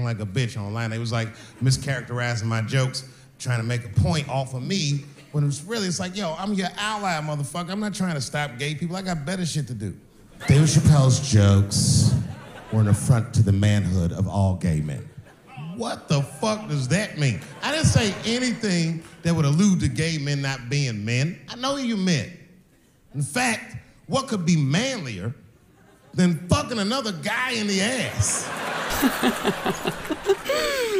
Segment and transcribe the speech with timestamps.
[0.00, 0.90] acting like a bitch online.
[0.90, 1.28] They was like
[1.62, 3.04] mischaracterizing my jokes,
[3.38, 5.04] trying to make a point off of me.
[5.32, 7.70] When it was really, it's like, yo, I'm your ally, motherfucker.
[7.70, 8.96] I'm not trying to stop gay people.
[8.96, 9.94] I got better shit to do.
[10.48, 12.14] Dave Chappelle's jokes
[12.72, 15.08] were an affront to the manhood of all gay men.
[15.76, 17.40] What the fuck does that mean?
[17.62, 21.38] I didn't say anything that would allude to gay men not being men.
[21.48, 22.32] I know you meant.
[23.14, 23.76] In fact,
[24.06, 25.34] what could be manlier
[26.12, 28.48] than fucking another guy in the ass?
[29.00, 30.99] ハハハハ!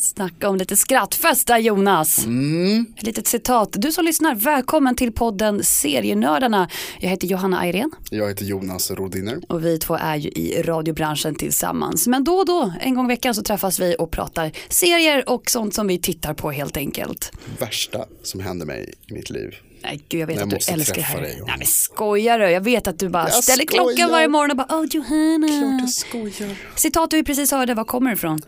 [0.00, 2.24] Snacka om lite skrattfest där Jonas.
[2.24, 2.86] Mm.
[2.96, 3.68] Ett litet citat.
[3.72, 6.68] Du som lyssnar, välkommen till podden Serienördarna.
[7.00, 9.38] Jag heter Johanna Ayrén Jag heter Jonas Rodiner.
[9.48, 12.06] och vi två är ju i radiobranschen tillsammans.
[12.06, 15.50] Men då och då, en gång i veckan så träffas vi och pratar serier och
[15.50, 17.32] sånt som vi tittar på helt enkelt.
[17.58, 19.54] Värsta som hände mig i mitt liv.
[19.82, 21.20] Nej gud jag vet Jag att du älskar det här.
[21.20, 21.42] dig.
[21.46, 22.50] Nej men skojar du?
[22.50, 24.08] Jag vet att du bara Jag ställer klockan skojar.
[24.10, 25.48] varje morgon och bara åh Johanna.
[25.48, 26.56] Klart jag skojar.
[26.76, 28.40] Citat du precis hörde, var kommer det ifrån?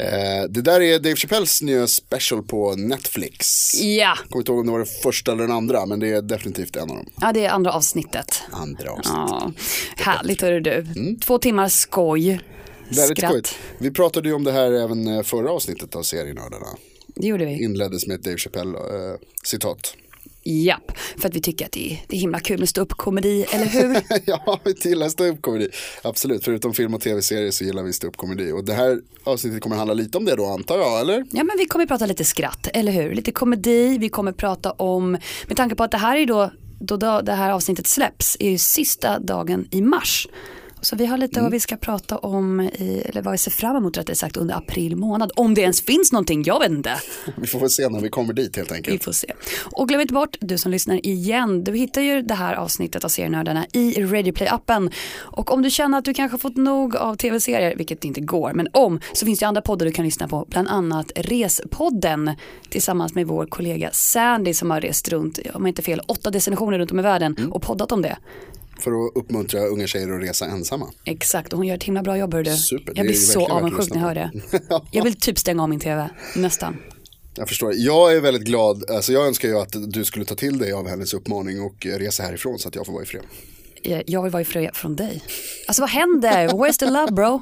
[0.00, 3.70] Eh, det där är Dave Chappelles nya special på Netflix.
[3.74, 6.22] Ja, Kommer inte ihåg om det var den första eller den andra, men det är
[6.22, 7.06] definitivt en av dem.
[7.20, 8.42] ja det är andra avsnittet.
[8.50, 9.06] Andra avsnitt.
[9.06, 9.52] Ja,
[9.96, 10.86] härligt hörru du.
[11.24, 12.28] Två timmar skoj.
[12.30, 12.42] Mm.
[12.90, 13.58] Väldigt skojigt.
[13.78, 16.66] Vi pratade ju om det här även eh, förra avsnittet av Serienördarna.
[17.14, 17.64] Det gjorde vi.
[17.64, 19.16] Inleddes med ett Dave Chappelle eh.
[20.42, 23.66] Japp, för att vi tycker att det är, det är himla kul med ståuppkomedi, eller
[23.66, 24.02] hur?
[24.24, 25.68] ja, vi gillar ståuppkomedi.
[26.02, 28.52] Absolut, förutom film och tv-serier så gillar vi ståuppkomedi.
[28.52, 31.26] Och det här avsnittet kommer handla lite om det då antar jag, eller?
[31.30, 33.14] Ja men vi kommer prata lite skratt, eller hur?
[33.14, 35.10] Lite komedi, vi kommer prata om,
[35.46, 38.58] med tanke på att det här är då, då, det här avsnittet släpps, är ju
[38.58, 40.28] sista dagen i mars.
[40.82, 41.44] Så vi har lite Mm.
[41.44, 44.54] vad vi ska prata om, i, eller vad vi ser fram emot rättare sagt under
[44.54, 45.32] april månad.
[45.36, 46.92] Om det ens finns någonting, jag vet inte.
[47.36, 49.04] Vi får väl se när vi kommer dit helt Vi enkelt.
[49.04, 49.32] får se.
[49.72, 53.08] Och glöm inte bort, du som lyssnar igen, du hittar ju det här avsnittet av
[53.08, 54.90] Serienördarna i Radioplay-appen.
[55.18, 58.68] Och om du känner att du kanske fått nog av tv-serier, vilket inte går, men
[58.72, 62.30] om, så finns det andra poddar du kan lyssna på, bland annat Respodden
[62.70, 66.78] tillsammans med vår kollega Sandy som har rest runt, om jag inte fel, åtta destinationer
[66.78, 67.52] runt om i världen Mm.
[67.52, 68.16] och poddat om det.
[68.80, 70.90] För att uppmuntra unga tjejer att resa ensamma.
[71.04, 72.56] Exakt, och hon gör ett himla bra jobb hör du.
[72.56, 74.30] Super, jag blir så avundsjuk när jag hör det.
[74.92, 76.76] Jag vill typ stänga av min tv, nästan.
[77.34, 77.72] Jag förstår.
[77.76, 80.88] Jag är väldigt glad, alltså jag önskar ju att du skulle ta till dig av
[80.88, 83.22] hennes uppmaning och resa härifrån så att jag får vara i fred.
[83.82, 85.22] Eh, Jag vill vara ifrån från dig.
[85.68, 86.48] Alltså vad händer?
[86.48, 87.40] Where's the love bro?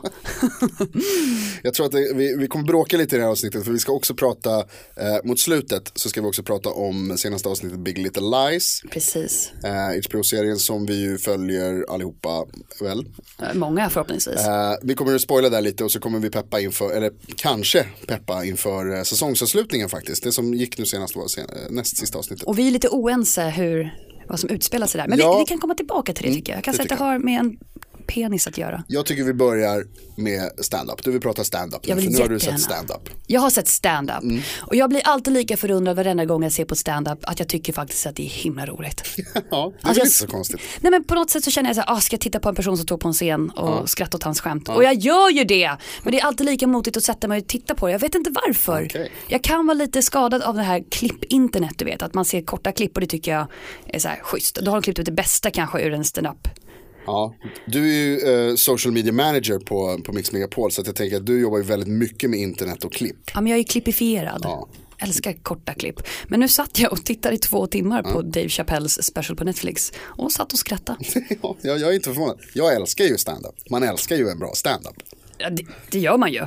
[1.62, 3.78] Jag tror att det, vi, vi kommer bråka lite i det här avsnittet för vi
[3.78, 4.58] ska också prata,
[4.96, 8.82] eh, mot slutet så ska vi också prata om senaste avsnittet Big Little Lies.
[8.90, 9.52] Precis.
[9.64, 12.44] Eh, HBO-serien som vi ju följer allihopa
[12.80, 12.98] väl.
[13.42, 14.36] Eh, Många förhoppningsvis.
[14.46, 17.86] Eh, vi kommer att spoila där lite och så kommer vi peppa inför, eller kanske
[18.06, 20.22] peppa inför eh, säsongsavslutningen faktiskt.
[20.22, 22.46] Det som gick nu senast var sen, eh, näst sista avsnittet.
[22.46, 23.94] Och vi är lite oense hur,
[24.28, 25.08] vad som utspelar sig där.
[25.08, 25.32] Men Ja.
[25.32, 26.56] vi, vi kan komma tillbaka till det tycker jag.
[26.56, 27.56] Jag kan det säga att det har med en
[28.08, 28.84] penis att göra.
[28.88, 29.84] Jag tycker vi börjar
[30.16, 31.04] med stand-up.
[31.04, 33.08] Du vill prata stand-up nu, Jag vill för nu har du sett stand-up.
[33.26, 34.22] Jag har sett stand-up.
[34.22, 34.40] Mm.
[34.60, 37.72] Och jag blir alltid lika förundrad varenda gång jag ser på stand-up att jag tycker
[37.72, 39.02] faktiskt att det är himla roligt.
[39.50, 40.60] Ja, det är Alltså, jag- inte så konstigt.
[40.80, 42.48] Nej men på något sätt så känner jag så här, ah, ska jag titta på
[42.48, 44.68] en person som står på en scen och skratta åt hans skämt?
[44.68, 45.70] Och jag gör ju det.
[46.02, 47.92] Men det är alltid lika motigt att sätta mig och titta på det.
[47.92, 48.84] Jag vet inte varför.
[48.90, 49.12] Okej.
[49.28, 52.02] Jag kan vara lite skadad av det här klipp-internet du vet.
[52.02, 53.46] Att man ser korta klipp och det tycker jag
[53.86, 54.54] är så här schysst.
[54.62, 56.48] Då har de klippt ut det bästa kanske ur en stand-up.
[57.08, 57.34] Ja.
[57.66, 61.26] Du är ju eh, social media manager på, på Mix Megapol så jag tänker att
[61.26, 63.30] du jobbar ju väldigt mycket med internet och klipp.
[63.34, 64.40] Ja men jag är klippifierad.
[64.44, 64.68] Ja.
[65.00, 66.00] Älskar korta klipp.
[66.28, 69.92] Men nu satt jag och tittade i två timmar på Dave Chappelles special på Netflix.
[70.00, 70.98] Och satt och skrattade.
[71.42, 72.40] ja, jag, jag är inte förvånad.
[72.54, 73.54] Jag älskar ju stand-up.
[73.70, 74.96] Man älskar ju en bra stand-up.
[75.38, 76.46] Ja, det, det gör man ju.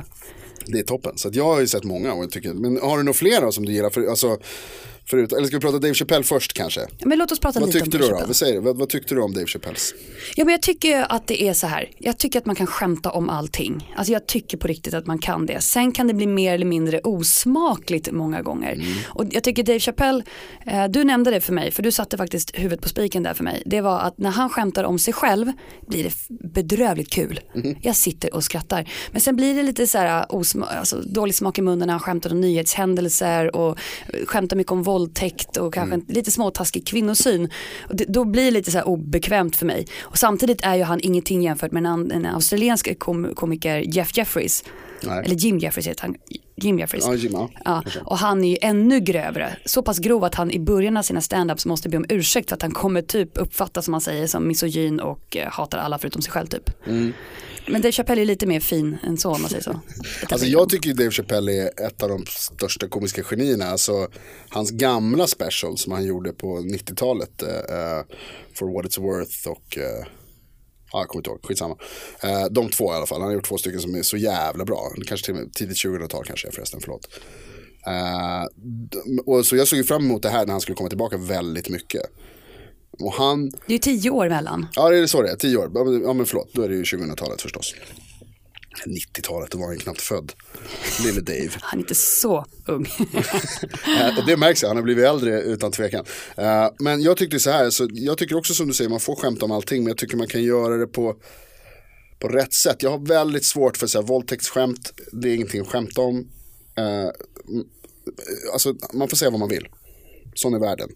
[0.66, 1.18] Det är toppen.
[1.18, 3.52] Så jag har ju sett många och jag tycker, men har du några fler då
[3.52, 3.90] som du gillar?
[3.90, 4.38] För, alltså,
[5.12, 6.80] förut, eller ska vi prata Dave Chappelle först kanske?
[7.04, 8.26] Men låt oss prata Vad lite om tyckte Dave du då?
[8.26, 8.60] Vad, säger du?
[8.60, 9.94] Vad, vad tyckte du om Dave Chappelles?
[10.36, 11.90] Ja men jag tycker att det är så här.
[11.98, 13.92] Jag tycker att man kan skämta om allting.
[13.96, 15.60] Alltså jag tycker på riktigt att man kan det.
[15.60, 18.84] Sen kan det bli mer eller mindre osmakligt många gånger.
[19.08, 20.22] Och jag tycker Dave Chappelle,
[20.66, 23.44] eh, du nämnde det för mig, för du satte faktiskt huvudet på spiken där för
[23.44, 23.62] mig.
[23.66, 25.52] Det var att när han skämtar om sig själv
[25.88, 26.12] blir det
[26.54, 27.40] bedrövligt kul.
[27.82, 28.88] Jag sitter och skrattar.
[29.12, 32.00] Men sen blir det lite så här osma- alltså, dålig smak i munnen när han
[32.00, 33.78] skämtar om nyhetshändelser och
[34.08, 37.50] eh, skämtar mycket om våldtäkt och kanske en lite småtaskig kvinnosyn.
[37.88, 39.86] Och det, då blir det lite så här obekvämt för mig.
[40.02, 44.64] Och samtidigt är ju han ingenting jämfört med en, en australiensk kom, komiker Jeff Jeffries.
[45.06, 45.24] Nej.
[45.24, 46.16] Eller Jim Jeffries heter han.
[46.56, 47.04] Jim Jeffries.
[47.06, 47.50] Ja, Jim, ja.
[47.64, 49.56] Ja, och han är ju ännu grövre.
[49.64, 52.56] Så pass grov att han i början av sina stand-ups måste be om ursäkt för
[52.56, 56.22] att han kommer typ uppfattas som man säger som misogyn och eh, hatar alla förutom
[56.22, 56.70] sig själv typ.
[57.66, 59.80] Men Dave Chappelle är lite mer fin än så om man säger så.
[60.30, 63.64] Alltså jag tycker Dave Chappelle är ett av de största komiska genierna.
[63.64, 64.08] Alltså
[64.48, 67.42] hans gamla special som han gjorde på 90-talet.
[67.42, 68.02] eh, eh,
[68.54, 70.06] For what it's worth och eh,
[70.92, 71.76] Ja, jag kommer inte ihåg, skitsamma.
[72.22, 74.64] Eh, de två i alla fall, han har gjort två stycken som är så jävla
[74.64, 74.92] bra.
[75.06, 77.08] Kanske till och med tidigt 2000-tal kanske förresten, förlåt.
[77.86, 78.44] Eh,
[79.26, 81.68] och så jag såg ju fram emot det här när han skulle komma tillbaka väldigt
[81.68, 82.02] mycket.
[83.00, 84.66] Och han, Det är ju tio år mellan.
[84.74, 85.70] ja det är så det är, tio år.
[86.04, 87.74] Ja men förlåt, då är det ju 2000-talet förstås.
[88.86, 90.32] 90-talet, då var han knappt född.
[91.04, 91.50] Lille Dave.
[91.60, 92.86] Han är inte så ung.
[93.98, 96.04] Eh, och det märks han har blivit äldre utan tvekan.
[96.36, 99.16] Eh, men jag tyckte så här, så jag tycker också som du säger, man får
[99.16, 101.16] skämta om allting, men jag tycker man kan göra det på,
[102.18, 102.82] på rätt sätt.
[102.82, 106.28] Jag har väldigt svårt för så här, våldtäktsskämt, det är ingenting att skämta om.
[106.76, 107.10] Eh,
[108.52, 109.68] alltså, man får säga vad man vill.
[110.34, 110.88] Sån är världen.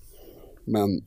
[0.65, 1.05] Men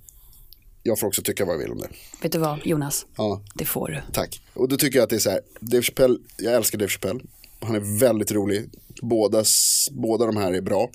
[0.90, 1.90] jag får också tycka vad jag vill om det.
[2.22, 3.06] Vet du vad Jonas?
[3.16, 3.42] Ja.
[3.54, 4.14] Det får du.
[4.14, 4.42] Tack.
[4.54, 7.20] Och då tycker jag att det är så här, Dave Chappelle, jag älskar Dave Chappelle.
[7.60, 8.70] Han är väldigt rolig.
[9.02, 9.44] Båda,
[9.92, 10.90] båda de här är bra.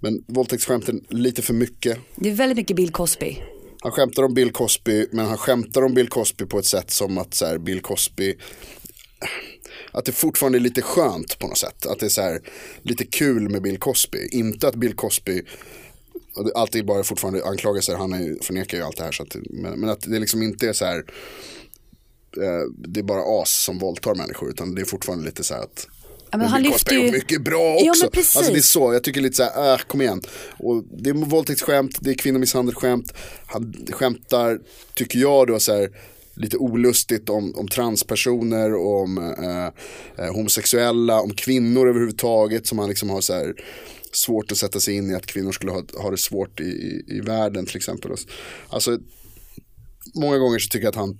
[0.00, 1.98] Men våldtäktsskämten lite för mycket.
[2.16, 3.42] Det är väldigt mycket Bill Cosby.
[3.82, 7.18] Han skämtar om Bill Cosby, men han skämtar om Bill Cosby på ett sätt som
[7.18, 8.36] att så här, Bill Cosby
[9.92, 11.86] att det fortfarande är lite skönt på något sätt.
[11.86, 12.40] Att det är så här,
[12.82, 14.28] lite kul med Bill Cosby.
[14.32, 15.42] Inte att Bill Cosby
[16.34, 19.12] det- alltid bara fortfarande anklagelser, han är, förnekar ju allt det här.
[19.12, 20.98] Så att, men, men att det liksom inte är så här,
[22.36, 24.50] eh, det är bara as som våldtar människor.
[24.50, 25.86] Utan det är fortfarande lite så här att
[26.32, 28.04] Ja, men han lyfter ju- mycket bra Ja, också.
[28.04, 28.36] men precis.
[28.36, 30.22] alltså det är så, jag tycker lite så här, äh, kom igen.
[30.58, 33.12] Och det är våldtäktsskämt, det är kvinnomisshandelsskämt.
[33.46, 34.60] Han skämtar,
[34.94, 35.90] tycker jag då så här,
[36.34, 43.10] lite olustigt om, om transpersoner, om eh, eh, homosexuella, om kvinnor överhuvudtaget som han liksom
[43.10, 43.54] har så här
[44.12, 47.04] svårt att sätta sig in i att kvinnor skulle ha, ha det svårt i, i,
[47.06, 48.10] i världen till exempel.
[48.68, 48.98] Alltså,
[50.14, 51.18] många gånger så tycker jag att han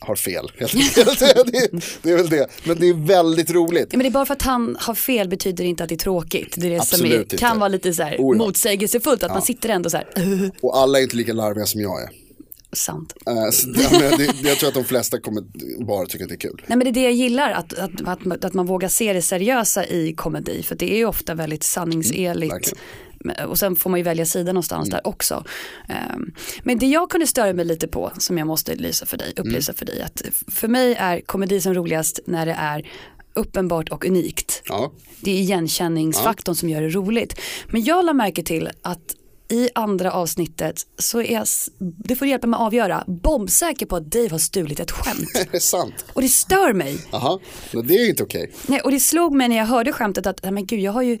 [0.00, 0.50] har fel.
[0.58, 1.18] helt enkelt.
[1.52, 1.70] det,
[2.02, 2.46] det är väl det.
[2.64, 3.88] Men det är väldigt roligt.
[3.90, 5.96] Ja, men det är bara för att han har fel betyder inte att det är
[5.96, 6.54] tråkigt.
[6.56, 7.36] Det är det som Absolut är, inte.
[7.36, 8.32] kan vara lite så här ja.
[8.32, 9.22] motsägelsefullt.
[9.22, 10.50] Att man sitter ändå så här.
[10.62, 12.25] Och alla är inte lika larviga som jag är.
[12.72, 13.14] Sant.
[13.24, 15.42] Det, jag tror att de flesta kommer
[15.84, 16.62] bara tycka att det är kul.
[16.66, 19.22] Nej men det är det jag gillar, att, att, att, att man vågar se det
[19.22, 20.62] seriösa i komedi.
[20.62, 22.52] För det är ju ofta väldigt sanningsenligt.
[22.54, 22.78] verkligen.
[23.20, 25.44] Men- och sen får man ju välja sida någonstans där också.
[25.88, 26.32] Ehm,
[26.62, 29.72] men det jag kunde störa mig lite på, som jag måste lysa för dig, upplysa
[29.72, 32.88] för dig, att för mig är komedi som roligast när det är
[33.34, 34.62] uppenbart och unikt.
[34.68, 37.40] Ja, Det är igenkänningsfaktorn som gör det roligt.
[37.70, 39.00] Men jag la märke till att
[39.48, 41.46] i andra avsnittet så är jag,
[41.78, 45.30] det får du hjälpa mig att avgöra, bombsäker på att Dave har stulit ett skämt.
[45.34, 46.04] är det sant?
[46.12, 46.98] Och det stör mig.
[47.12, 47.38] Jaha,
[47.72, 48.52] men det är inte okej.
[48.66, 51.02] Nej, och det slog mig när jag hörde skämtet att, nej, men gud jag har
[51.02, 51.18] ju,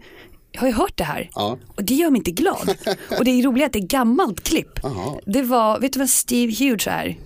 [0.52, 1.30] jag har ju hört det här.
[1.34, 1.58] Ja.
[1.76, 2.76] Och det gör mig inte glad.
[3.18, 4.84] och det är roligt att det är gammalt klipp.
[4.84, 5.20] Aha.
[5.26, 7.16] Det var, vet du vem Steve Hughes är?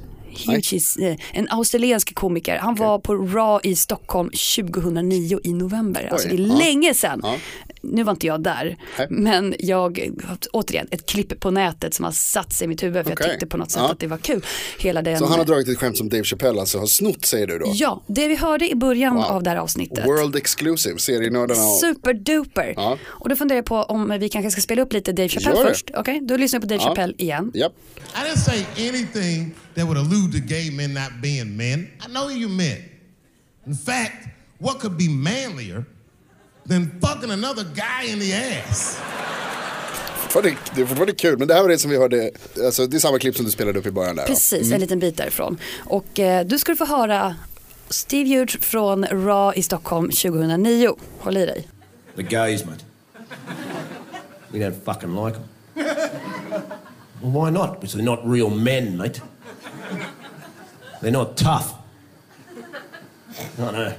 [0.46, 2.56] Hughes, is, eh, en australiensk komiker.
[2.58, 6.08] Han var på Raw i Stockholm 2009 i november.
[6.12, 6.54] Alltså det är ja.
[6.58, 7.20] länge sedan.
[7.22, 7.36] Ja.
[7.82, 9.06] Nu var inte jag där, Nej.
[9.10, 10.10] men jag,
[10.52, 13.26] återigen, ett klipp på nätet som har satt sig i mitt huvud för Okej.
[13.26, 13.92] jag tyckte på något sätt Ja.
[13.92, 14.44] att det var kul.
[14.78, 17.46] Hela den, Så han har dragit ett skämt som Dave Chappelle alltså har snott säger
[17.46, 17.70] du då?
[17.74, 19.24] Ja, det vi hörde i början Wow.
[19.24, 20.06] av det här avsnittet.
[20.06, 21.78] World exclusive, serienördarna och...
[21.80, 22.74] Superduper.
[22.76, 22.98] Ja.
[23.06, 25.90] Och då funderar jag på om vi kanske ska spela upp lite Dave Chappelle först.
[25.94, 26.88] Okej, då lyssnar jag på Dave Ja.
[26.88, 27.50] Chappelle igen.
[27.54, 27.72] Japp.
[27.96, 31.80] I didn't say anything that would allude to gay men not being men.
[31.80, 32.76] I know you men.
[33.66, 34.28] In fact,
[34.58, 35.84] what could be manlier
[36.68, 38.98] than fucking another guy in the ass?
[40.16, 42.30] Fortfarande- Det är fortfarande kul, men det här var det som vi hörde,
[42.64, 44.22] alltså det är samma klipp som du spelade upp i början där.
[44.22, 44.26] då.
[44.28, 45.58] Precis, en liten bit därifrån.
[45.78, 47.36] Och eh, du ska få höra
[47.88, 50.96] Steve Hughes från Raw i Stockholm 2009.
[51.18, 51.68] Håll i dig.
[52.16, 52.84] The gays, mate.
[54.52, 55.48] We don't fucking like them.
[57.22, 57.80] Well, why not?
[57.80, 59.20] Because they're not real men, mate.
[61.00, 61.66] They're not tough.
[63.56, 63.90] No, no.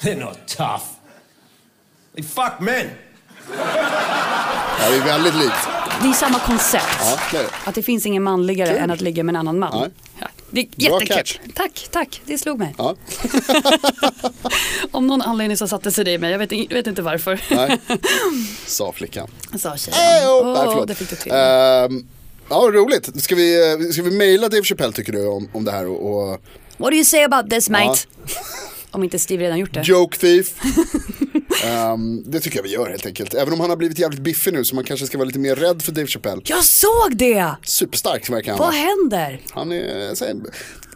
[0.00, 0.84] They're not tough.
[2.14, 2.86] They fuck men.
[4.80, 5.68] Ja, det är väldigt likt.
[6.02, 6.98] Det är samma koncept.
[7.00, 7.46] Ja, det.
[7.64, 8.78] Att det finns ingen manligare Kul.
[8.78, 9.90] än att ligga med en annan man.
[10.20, 11.52] Ja, det är jättekul.
[11.54, 12.20] Tack, tack.
[12.24, 12.74] Det slog mig.
[12.78, 12.94] Ja.
[14.90, 16.30] Om någon anledning så satte sig det i mig.
[16.32, 17.40] Jag vet, jag vet inte varför.
[17.50, 17.78] Nej.
[18.66, 19.28] Sa flickan.
[19.58, 20.28] Sa tjejen.
[20.28, 20.88] Oh, Åh, nej, förlåt.
[20.88, 21.32] det fick du till.
[21.32, 22.08] Ehm,
[22.50, 23.22] ja, roligt.
[23.22, 26.30] Ska vi, eh, ska vi mejla Dave Chappelle tycker du om, om det här och,
[26.32, 26.40] och
[26.76, 28.00] What do you say about this mate?
[28.90, 29.82] Om inte Steve redan gjort det.
[29.84, 30.54] Joke Thief?
[31.64, 33.34] Ehm, det tycker jag vi gör helt enkelt.
[33.34, 35.56] Även om han har blivit jävligt biffig nu så man kanske ska vara lite mer
[35.56, 36.42] rädd för Dave Chappelle.
[36.44, 37.54] Jag såg det!
[37.62, 39.40] Superstark verkar han Vad händer?
[39.50, 40.34] Han är så här,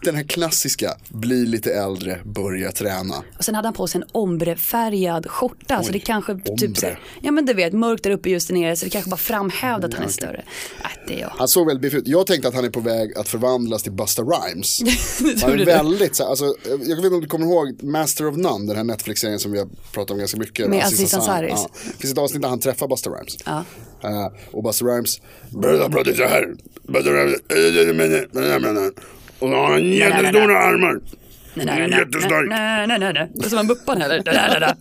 [0.04, 3.14] den här klassiska, bli lite äldre, börja träna.
[3.38, 5.82] Och sen hade han på sig en ombrefärgad skjorta.
[5.82, 6.56] så Oj, det kanske ombre.
[6.56, 8.76] typ så här, Ja men du vet, mörkt där uppe just där nere.
[8.76, 10.44] Så det kanske bara framhävde att han är större.
[10.82, 11.32] Äh, det är jag.
[11.38, 12.08] Han såg väldigt biffig ut.
[12.08, 14.80] Jag tänkte att han är på väg att förvandlas till Busta Rhymes.
[15.42, 18.36] han är väldigt så här, alltså, jag vet inte om du kommer ihåg Master of
[18.36, 20.43] None, den här Netflix-serien som vi har pratat om ganska mycket.
[20.68, 21.48] Med Aziz Ansari.
[21.48, 21.68] Ja.
[21.72, 23.36] Det finns ett avsnitt där han träffar Busta Rhymes.
[23.44, 23.64] Ja.
[24.02, 25.20] Eh, och Busta Rhymes,
[25.50, 26.54] börjar prata så här.
[26.82, 27.40] Busta Rhymes,
[29.38, 31.00] Och så har han jättestora armar.
[31.56, 32.48] Nej, nej, nej, Jättestark.
[33.34, 34.22] Det är som en Buppan heller.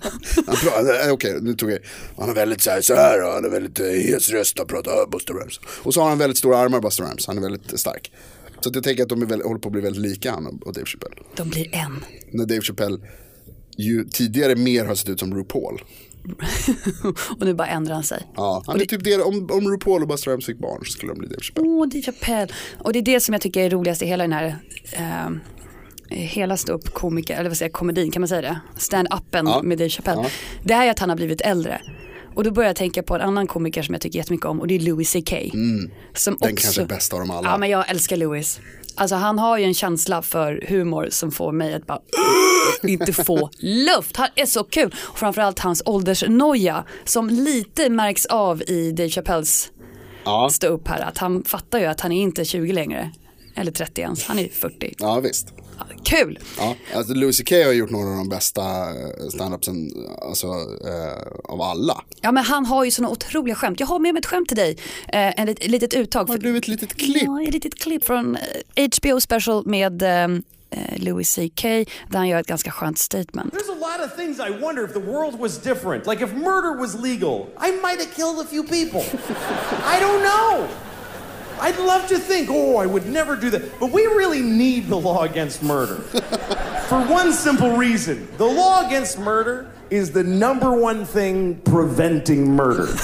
[0.48, 1.80] Han pratar, eh, okej nu tog jag
[2.18, 4.92] Han har väldigt så här, så här han har väldigt eh, hes röst och pratar
[4.92, 5.60] uh, Buster Rhymes.
[5.84, 8.12] Och så har han väldigt stora armar Buster Rhymes, han är väldigt stark.
[8.60, 10.74] Så jag tänker att de är väldigt, håller på att bli väldigt lika han och
[10.74, 11.16] Dave Chappelle.
[11.36, 12.04] De blir en.
[12.32, 12.98] När Dave Chappelle
[13.78, 15.82] ju tidigare mer har sett ut som RuPaul.
[17.40, 18.28] Och nu bara ändrar han sig.
[18.36, 21.12] Ja, han är typ det, om, om RuPaul och Buster Rhymes fick barn så skulle
[21.12, 21.68] de bli Dave Chappelle.
[21.68, 22.48] Åh, Dave Chappelle.
[22.80, 24.56] Och det är det som jag tycker är roligast i hela den här
[24.92, 25.30] eh,
[26.10, 28.60] hela ståuppkomiker, eller vad säger jag, komedin, kan man säga det?
[28.78, 29.62] Stand-upen Ja.
[29.64, 30.22] med Dave Chappelle.
[30.22, 30.30] Ja.
[30.64, 31.82] Det är att han har blivit äldre.
[32.36, 34.68] Och då börjar jag tänka på en annan komiker som jag tycker jättemycket om och
[34.68, 35.30] det är Louis CK.
[35.32, 35.92] Som Mm.
[36.14, 36.46] Den också...
[36.64, 37.50] kanske är bästa av dem alla.
[37.50, 38.60] Ja men jag älskar Louis.
[38.96, 42.00] Alltså han har ju en känsla för humor som får mig att bara
[42.84, 44.18] inte få luft.
[44.18, 44.96] Han är så kul.
[45.02, 49.70] Och framförallt hans åldersnoja som lite märks av i Dave Chappelles
[50.26, 50.50] Ja.
[50.52, 51.00] stå upp här.
[51.02, 53.12] Att han fattar ju att han är inte 20 längre.
[53.56, 54.96] Eller 30 ens, han är 40.
[55.00, 55.54] ja, visst.
[56.04, 56.40] Kul!
[56.58, 59.92] Ja, alltså Louis CK har gjort några av de bästa eh, standupsen
[60.22, 62.02] alltså, eh, av alla.
[62.22, 63.80] Ja men han har ju såna otroliga skämt.
[63.80, 64.78] Jag har med mig ett skämt till dig.
[65.08, 66.30] Eh, en lit, litet uttag.
[66.30, 67.24] Har du ett litet klipp?
[67.24, 68.38] Ja, ett litet klipp från
[68.76, 70.24] eh, HBO special med eh,
[70.70, 71.64] eh, Louis CK.
[71.64, 73.54] Där han gör ett ganska skönt statement.
[73.54, 76.08] There's a lot of things I wonder if the world was different.
[76.08, 79.02] Like if murder was legal, I might have killed a few people.
[79.96, 80.68] I don't know.
[81.66, 83.62] I'd love to think, oh, I would never do that.
[83.80, 85.96] But we really need the law against murder.
[86.90, 92.88] For one simple reason the law against murder is the number one thing preventing murder.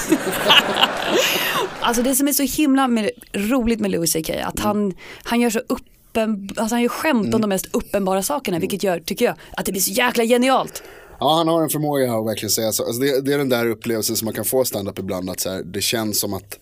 [1.82, 5.50] Alltså det som är så himla med, roligt med Louis CK att han, han gör
[5.50, 9.34] så uppen, alltså han gör skämt om de mest uppenbara sakerna vilket gör, tycker jag,
[9.56, 10.82] att det blir så jäkla genialt.
[11.20, 12.84] Ja, han har en förmåga att verkligen säga så.
[12.84, 15.30] Alltså det, det är den där upplevelsen som man kan få stand-up ibland.
[15.30, 16.58] Att så här, det känns som att,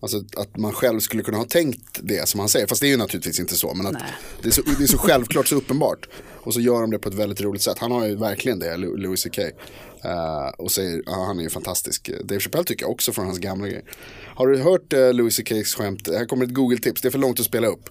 [0.00, 2.66] alltså, att man själv skulle kunna ha tänkt det som han säger.
[2.66, 3.74] Fast det är ju naturligtvis inte så.
[3.74, 4.02] Men att
[4.42, 6.08] det är så, det är så självklart, så uppenbart.
[6.42, 7.78] Och så gör de det på ett väldigt roligt sätt.
[7.78, 9.38] Han har ju verkligen det, Lou- Louis CK.
[9.38, 12.10] Eh, och säger, ja, han är ju fantastisk.
[12.24, 13.84] Dave Chappelle tycker jag också från hans gamla grejer.
[14.34, 16.08] Har du hört uh, Louis CKs skämt?
[16.08, 17.90] Här kommer ett Google-tips, det är för långt att spela upp.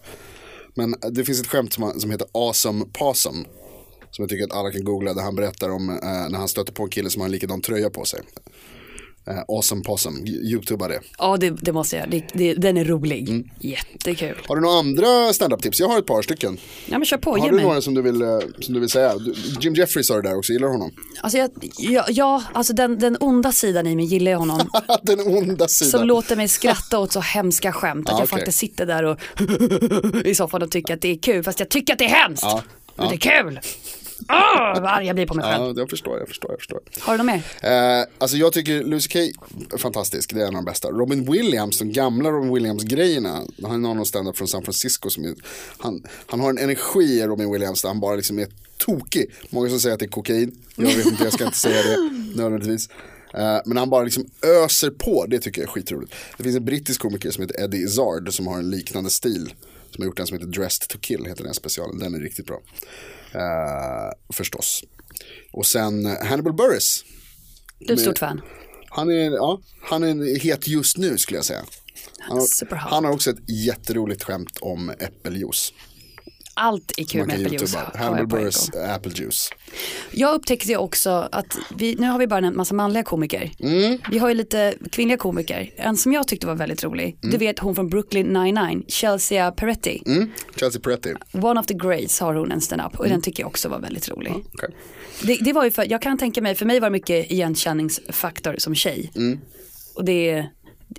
[0.76, 3.46] Men det finns ett skämt som, som heter Awesome Possum.
[4.12, 5.14] Som jag tycker att alla kan googla.
[5.14, 5.96] Där han berättar om eh,
[6.30, 8.22] när han stöter på en kille som har en likadan tröja på sig.
[9.30, 11.00] Eh, awesome Possum, youtuba det.
[11.18, 13.50] Ja det, det måste jag, det, det, den är rolig.
[13.60, 14.36] Jättekul.
[14.48, 15.80] Har du några andra standup-tips?
[15.80, 16.58] Jag har ett par stycken.
[16.86, 17.66] Ja men kör på, Har du mig.
[17.66, 19.14] några som du vill, eh, som du vill säga?
[19.62, 20.92] Jim Jeffries sa det där också, gillar du honom?
[21.22, 24.70] Alltså jag, ja, ja, alltså den, den onda sidan i mig gillar jag honom.
[25.04, 25.92] Den onda sidan.
[25.92, 28.08] Som låter mig skratta åt så hemska skämt.
[28.10, 28.38] Att Ja, jag okej.
[28.40, 29.20] faktiskt sitter där och
[30.26, 31.44] i soffan och tycker att det är kul.
[31.44, 32.44] Fast jag tycker att det är hemskt.
[32.44, 32.64] Ja,
[32.96, 33.60] Men det är kul.
[34.30, 35.64] Åh, vad arg jag blir på mig själv.
[35.64, 36.80] Ja, jag förstår, jag förstår, jag förstår.
[37.00, 37.42] Har du något mer?
[38.00, 39.34] Eh, alltså jag tycker Lucy Kay
[39.74, 40.88] är fantastisk, det är en av de bästa.
[40.88, 43.42] Robin Williams, de gamla Robin Williams-grejerna.
[43.64, 45.36] Han har någon stand-up från San Francisco som är,
[45.78, 48.48] han, han har en energi i Robin Williams där han bara liksom är
[48.78, 49.32] tokig.
[49.50, 51.98] Många som säger att det är kokain, jag vet inte, jag ska inte säga det
[52.36, 52.90] nödvändigtvis.
[53.34, 54.26] Eh, men han bara liksom
[54.64, 56.14] öser på, det tycker jag är skitroligt.
[56.38, 59.54] Det finns en brittisk komiker som heter Eddie Izzard som har en liknande stil.
[59.92, 62.00] Som har gjort en som heter Dressed to kill, heter den specialen.
[62.00, 62.62] Den är riktigt bra.
[63.34, 64.84] Eh, förstås.
[65.52, 67.04] Och sen Hannibal Buress.
[67.80, 68.42] Du är ett stort fan.
[68.90, 71.66] Han är, ja, han är het just nu skulle jag säga.
[72.20, 75.74] Han han har också ett jätteroligt skämt om äppeljuice.
[76.62, 77.36] Allt är kul med
[78.20, 78.84] en Buress gång.
[78.84, 79.50] apple juice.
[80.12, 83.52] Jag upptäckte ju också att vi, nu har vi bara en massa manliga komiker.
[84.12, 85.70] Vi har ju lite kvinnliga komiker.
[85.76, 87.18] En som jag tyckte var väldigt rolig.
[87.22, 90.04] Du vet hon från Brooklyn 99, Chelsea Peretti.
[90.06, 90.32] Mm.
[90.56, 91.14] Chelsea Peretti.
[91.34, 94.10] One of the Greats har hon en stand-up och den tycker jag också var väldigt
[94.10, 94.34] rolig.
[94.54, 94.70] Okej.
[95.24, 98.56] Det, det var ju för, jag kan tänka mig, för mig var det mycket igenkänningsfaktor
[98.58, 99.12] som tjej.
[99.96, 100.46] Och det,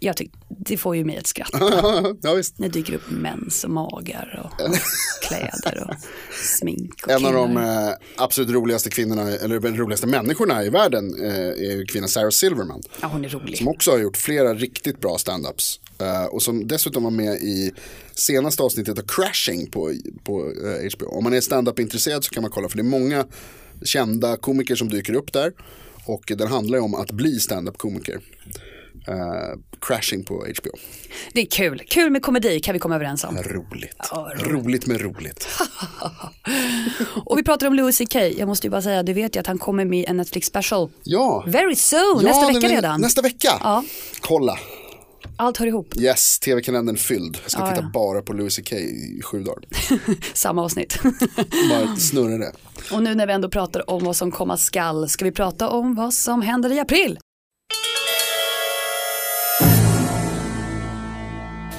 [0.01, 1.59] jag tyck, det får ju mig att skratta.
[2.23, 2.59] ja visst.
[2.59, 4.61] När det dyker upp mens och magar och
[5.29, 5.95] kläder och
[6.59, 7.33] smink och En av killar.
[7.33, 12.09] de eh, absolut roligaste kvinnorna, eller de roligaste människorna i världen eh, är ju kvinnan
[12.09, 12.83] Sarah Silverman.
[13.01, 13.59] Ja hon är rolig.
[13.59, 15.81] Som också har gjort flera riktigt bra standups.
[16.03, 17.73] Uh, och som dessutom var med i
[18.15, 19.95] senaste avsnittet av Crashing på,
[20.25, 21.07] på eh, HBO.
[21.07, 23.27] Om man är standup intresserad så kan man kolla för det är många
[23.83, 25.53] kända komiker som dyker upp där.
[26.07, 28.15] Och den handlar ju om att bli standup komiker.
[28.15, 28.21] Eh,
[29.81, 30.71] crashing på HBO.
[31.33, 31.83] Det är kul.
[31.89, 33.37] Kul med komedi kan vi komma överens om.
[33.37, 33.97] Roligt.
[34.11, 34.47] Ja, roligt.
[34.67, 35.49] roligt med roligt.
[37.25, 38.15] Och vi pratar om Louis CK.
[38.15, 40.91] Jag måste ju bara säga, du vet ju att han kommer med en Netflix special.
[41.03, 41.45] Ja.
[41.47, 43.01] Very soon, ja, nästa vecka men redan.
[43.01, 43.49] Nästa vecka.
[43.61, 43.85] Ja.
[44.21, 44.59] Kolla.
[45.37, 45.97] Allt hör ihop.
[45.97, 47.39] Yes, tv-kalendern fylld.
[47.43, 47.91] Jag ska Ja, titta ja.
[47.95, 49.65] bara på Louis CK i sju dagar.
[50.35, 50.99] Samma avsnitt.
[51.71, 52.53] Bara snurra det.
[52.93, 55.95] Och nu när vi ändå pratar om vad som komma skall, ska vi prata om
[55.95, 57.19] vad som händer i april.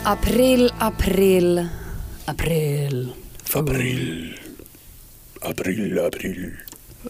[0.03, 1.67] April, april,
[2.25, 3.13] april.
[3.43, 3.69] fool.
[5.41, 6.51] April, april.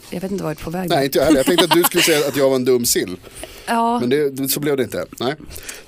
[0.09, 0.89] Jag vet inte vart på väg.
[0.89, 1.37] Nej, inte jag heller.
[1.39, 3.17] Jag tänkte att du skulle säga att jag var en dum sill.
[3.65, 3.99] ja.
[3.99, 5.05] Men det, så blev det inte.
[5.19, 5.35] Nej.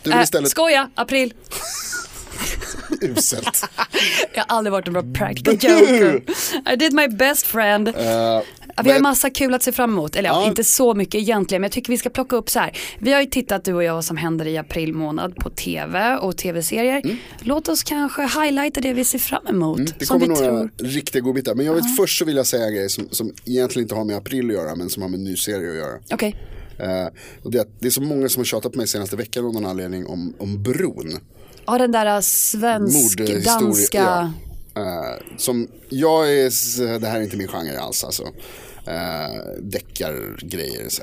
[0.03, 0.49] Du vill Äh, istället...
[0.49, 1.33] skoja, april.
[3.01, 3.63] Uselt.
[4.33, 6.21] Jag har aldrig varit en bra practical joker.
[6.73, 7.87] I did my best friend.
[8.77, 10.15] Eh, vi har massa kul att se fram emot.
[10.15, 10.47] Eller ja, Ja.
[10.49, 11.61] inte så mycket egentligen.
[11.61, 12.77] Men jag tycker vi ska plocka upp så här.
[12.99, 16.15] Vi har ju tittat du och jag vad som händer i april månad på tv
[16.17, 17.17] och tv-serier.
[17.41, 19.79] Låt oss kanske highlighta det vi ser fram emot.
[19.79, 19.91] Mm.
[19.99, 20.71] Det kommer några tror.
[20.77, 21.55] riktiga godbitar.
[21.55, 24.05] Men jag vet, först så vill jag säga en grej som, som egentligen inte har
[24.05, 25.99] med april att göra men som har med en ny serie att göra.
[26.13, 26.35] Okej.
[26.79, 27.07] Eh,
[27.43, 29.45] och det, är att det är så många som har tjatat på mig senaste veckan
[29.45, 31.17] av någon anledning om, om bron.
[31.65, 32.05] Ja den där
[32.79, 33.41] Mordhistoria.
[33.41, 33.97] svensk-danska.
[33.97, 34.31] Ja.
[34.77, 38.23] Uh, som, jag är, det här är inte min genre alls alltså.
[38.87, 40.89] Uh, Deckargrejer.
[40.89, 41.01] så,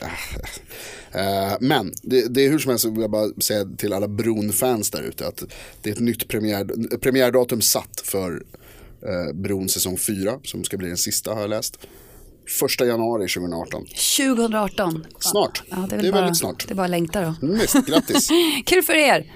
[1.19, 1.57] eh.
[1.61, 4.91] men det, det är hur som helst så vill jag bara säga till alla Bron-fans
[4.91, 5.45] där ute att
[5.83, 10.89] det är ett nytt premiär, premiärdatum satt för uh, Bron säsong 4 som ska bli
[10.89, 11.79] den sista har jag läst.
[12.59, 13.85] Första januari 2018.
[14.17, 15.07] 2018.
[15.19, 15.63] Snart.
[15.71, 16.65] Ja, det, är det är bara, väldigt snart.
[16.69, 17.35] Det är bara att längta då.
[17.47, 18.29] Mm, visst, grattis.
[18.67, 19.33] Kul för er.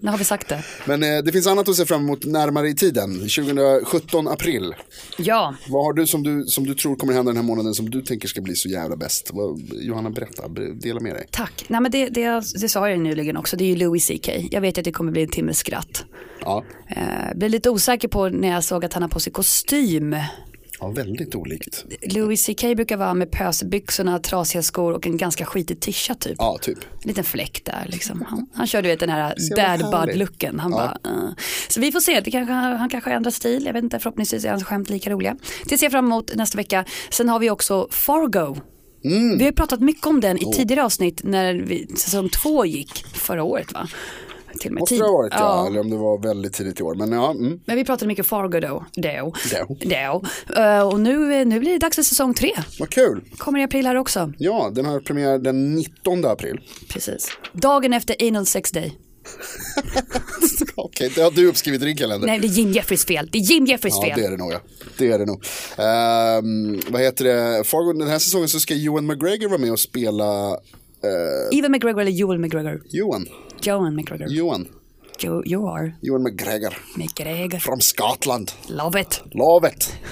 [0.00, 0.64] Nu har vi sagt det.
[0.84, 3.14] Men eh, det finns annat att se fram emot närmare i tiden.
[3.18, 4.74] 2017 april.
[5.18, 7.90] Ja, Vad har du som, du som du tror kommer hända den här månaden som
[7.90, 9.30] du tänker ska bli så jävla bäst?
[9.32, 10.48] Vad, Johanna, berätta.
[10.48, 11.26] Ber- Dela med dig.
[11.30, 11.64] tack.
[11.68, 13.56] Nej, men det, det, det sa jag nyligen också.
[13.56, 14.28] Det är ju Louis CK.
[14.50, 16.04] Jag vet att det kommer bli en timmes skratt.
[16.40, 16.64] Ja,
[16.96, 20.16] Eh, blev lite osäker på när jag såg att han har på sig kostym.
[20.80, 21.84] Ja väldigt olikt.
[22.14, 26.36] Louis CK brukar vara med pösbyxorna, trasiga skor och en ganska skitig tisha typ.
[26.38, 26.78] Ja, typ.
[27.02, 28.24] En liten fläck där liksom.
[28.28, 30.60] Han, han kör du vet den här dad bud looken.
[30.60, 30.76] Han Ja.
[31.04, 31.30] bara, uh.
[31.68, 33.62] Så vi får se, det kanske, han kanske ändrar stil.
[33.66, 35.36] Jag vet inte, förhoppningsvis är hans skämt lika roliga.
[35.68, 36.84] Det ser jag fram emot nästa vecka.
[37.10, 38.56] Sen har vi också Fargo.
[39.04, 39.38] Mm.
[39.38, 40.52] Vi har pratat mycket om den i Oh.
[40.52, 43.88] tidigare avsnitt när vi, säsong två gick förra året va?
[44.60, 45.66] Till och med Måste tid- det ha varit ja.
[45.66, 46.94] eller om det var väldigt tidigt i år.
[46.94, 47.60] Men ja, mm.
[47.64, 48.84] Men vi pratade mycket Fargo då.
[48.94, 49.32] Då.
[49.50, 49.76] Då.
[49.80, 50.22] då.
[50.62, 52.50] Eh, och nu, nu blir det dags för säsong tre.
[52.78, 53.24] vad kul.
[53.38, 54.32] Kommer i april här också.
[54.38, 56.60] Ja, den har premiär den 19 april.
[56.88, 57.28] Precis.
[57.52, 58.98] Dagen efter Anal Sex Day.
[60.74, 62.26] Okej, det har du uppskrivit i din kalender.
[62.26, 63.28] Nej, det är Jim Jeffries fel.
[63.32, 64.20] Det är Jim Jeffries Ja, fel.
[64.20, 64.52] det är det nog.
[64.52, 64.58] Ja.
[64.98, 65.44] Det är det nog.
[65.78, 67.64] Ehm, vad heter det?
[67.64, 72.00] Fargo, den här säsongen så ska Ewan McGregor vara med och spela eh, Evan McGregor
[72.00, 72.82] eller Joel McGregor?
[72.90, 73.26] Johan.
[73.66, 74.26] Johan McGregor.
[74.30, 74.68] Johan.
[75.18, 76.74] Jo, you are Johan McGregor.
[76.96, 77.60] McGregor.
[77.60, 78.52] From Scotland.
[78.68, 79.22] Love it.
[79.34, 79.96] Love it.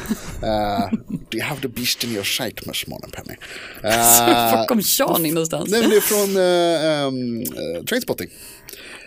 [0.43, 0.91] Uh,
[1.31, 3.37] do you have the beast in your sight, Miss Moneypenny?
[3.85, 5.71] Uh, Var kom Sean in någonstans?
[5.71, 7.41] nej, men det är från uh, um,
[7.79, 8.29] uh, Trainspotting.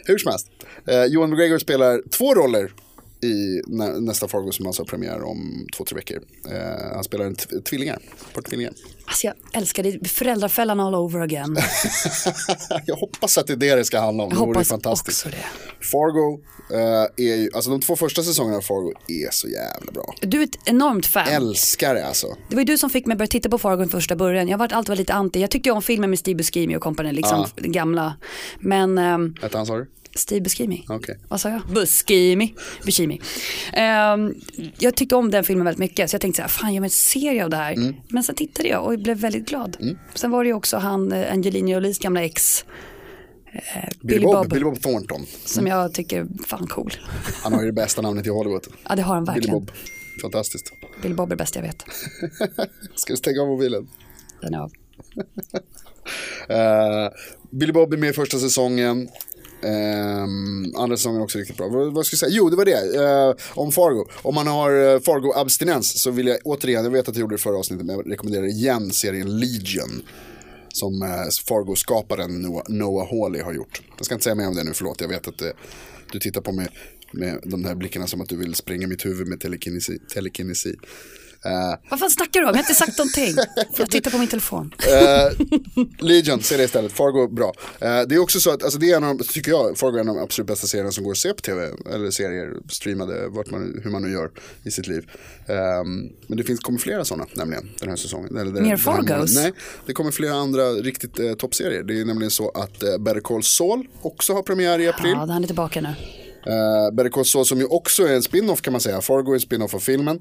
[0.06, 0.48] Hur som helst.
[1.10, 2.72] Johan McGregor spelar två roller
[3.26, 6.18] i nä nästa Fargo som alltså har premiär om två, tre veckor.
[6.18, 8.00] Uh, han spelar en tvillingar,
[8.34, 8.74] par tvillingar.
[9.06, 10.08] Alltså jag älskar det.
[10.08, 11.58] Föräldrafällan all over again.
[12.86, 14.30] Jag hoppas att det är det det ska handla om.
[14.30, 15.28] Jag Det vore fantastiskt.
[15.82, 20.14] Fargo uh, är ju, alltså de två första säsongerna av Fargo är så jävla bra.
[20.22, 21.28] Du är ett enormt fan.
[21.28, 22.28] Älskar det alltså.
[22.50, 24.48] Det var ju du som fick mig att börja titta på Fargo från första början.
[24.48, 25.42] Jag har varit alltid varit lite anti.
[25.42, 28.16] Jag tyckte ju om filmen med Steve Buscemi och company, liksom den gamla.
[28.60, 29.88] Men um, Hette han sa du?
[30.16, 30.86] Steve Buscemi.
[30.90, 31.18] Okej.
[31.28, 31.62] Vad sa jag?
[31.74, 32.56] Buscemi.
[32.86, 33.22] Buscemi.
[33.74, 34.34] Ehm,
[34.80, 36.90] jag tyckte om den filmen väldigt mycket så jag tänkte så här, fan jag en
[36.90, 37.74] serie av det här.
[37.74, 37.96] Mm.
[38.10, 39.78] Men sen tittade jag och blev väldigt glad.
[40.14, 42.66] Sen var det ju också han, eh, Angelina Jolies gamla ex,
[43.54, 45.26] eh, Billy, Bob, Billy Bob Thornton.
[45.46, 46.94] som jag tycker är fan cool.
[47.44, 48.68] Han har ju det bästa namnet i Hollywood.
[48.90, 49.60] Ja det har han Billy verkligen.
[49.60, 49.72] Bob.
[50.22, 50.72] Fantastiskt.
[51.02, 51.86] Billy Bob är bäst jag vet.
[52.96, 53.88] Ska vi stänga av mobilen?
[54.42, 54.72] Den är av.
[56.50, 57.10] Eh,
[57.52, 59.10] Billy Bob är med i första säsongen.
[59.62, 61.68] Um, andra säsongen också riktigt bra.
[61.68, 62.32] Vad, vad ska jag säga?
[62.32, 63.00] Jo, det var det.
[63.00, 64.06] Uh, om Fargo.
[64.22, 67.36] Om man har eh, uh, Fargo-abstinens så vill jag återigen, jag vet att jag gjorde
[67.36, 70.02] det förra avsnittet, men jag rekommenderar igen serien Legion.
[70.74, 71.10] Som uh,
[71.48, 73.82] Fargo-skaparen Noah, Noah Hawley har gjort.
[73.98, 75.02] Jag ska inte säga mer om det nu, förlåt.
[75.02, 75.48] Jag vet att uh,
[76.12, 76.68] du tittar på mig
[77.12, 80.00] med de här blickarna som att du vill spränga mitt huvud med telekinesi.
[80.14, 80.76] telekinesi.
[81.46, 82.50] Eh, Vad fan snackar du om?
[82.50, 83.36] Jag har inte sagt någonting.
[83.78, 84.74] Jag tittar på min telefon.
[84.80, 85.46] Eh,
[86.00, 86.92] Legion, se det istället.
[86.92, 87.54] Fargo, bra.
[87.80, 89.96] Eh, det är också så att, alltså det är en av de, tycker jag, Fargo
[89.98, 91.72] är en av de absolut bästa serierna som går att se på tv.
[91.94, 94.32] Eller serier, streamade, vart man, hur man nu gör
[94.64, 95.10] i sitt liv.
[95.48, 98.38] Ehm, men det finns, kommer flera sådana nämligen den här säsongen.
[98.38, 98.78] Eller, den- Mer den.
[98.80, 99.36] Fargos?
[99.36, 99.52] Nej,
[99.86, 101.84] det kommer flera andra riktigt eh, toppserier.
[101.84, 105.12] Det är nämligen så att eh, Better Call Saul också har premiär i april.
[105.16, 105.94] Ja, han är tillbaka nu.
[106.48, 109.02] Uh, Better Call Saul som ju också är en spin-off kan man säga.
[109.02, 110.20] Fargo är en spin-off av filmen.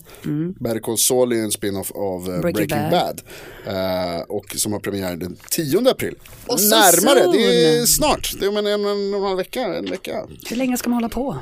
[0.61, 3.21] Better Call Saul är en spin-off av eh, Breaking, Breaking Bad.
[3.67, 6.15] Eh, och som har premiär den 10 april.
[6.47, 7.87] Och Närmare, det är soon.
[7.87, 8.33] snart.
[8.41, 9.61] Det är om en, en, en, en vecka.
[9.61, 10.27] En vecka.
[10.51, 11.37] Hur länge ska man hålla på?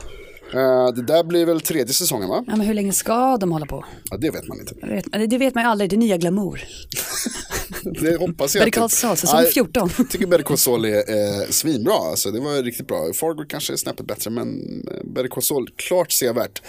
[0.55, 2.45] Eh, det där blir väl tredje säsongen va?
[2.47, 3.85] Ja, men hur länge ska de hålla på?
[4.11, 4.75] Ja, det vet man inte.
[4.81, 6.61] Det vet, det vet man ju aldrig, det är nya glamour.
[7.85, 8.65] Det hoppas jag.
[8.65, 8.81] Better.
[8.81, 9.91] Call Saul, säsong Ja, 14.
[9.99, 11.95] Jag tycker Better Call Saul är eh, svinbra.
[11.95, 13.13] Alltså, det var riktigt bra.
[13.15, 14.49] Fargo kanske är snäppet bättre men
[14.91, 16.63] eh, Better Call Saul klart sevärt.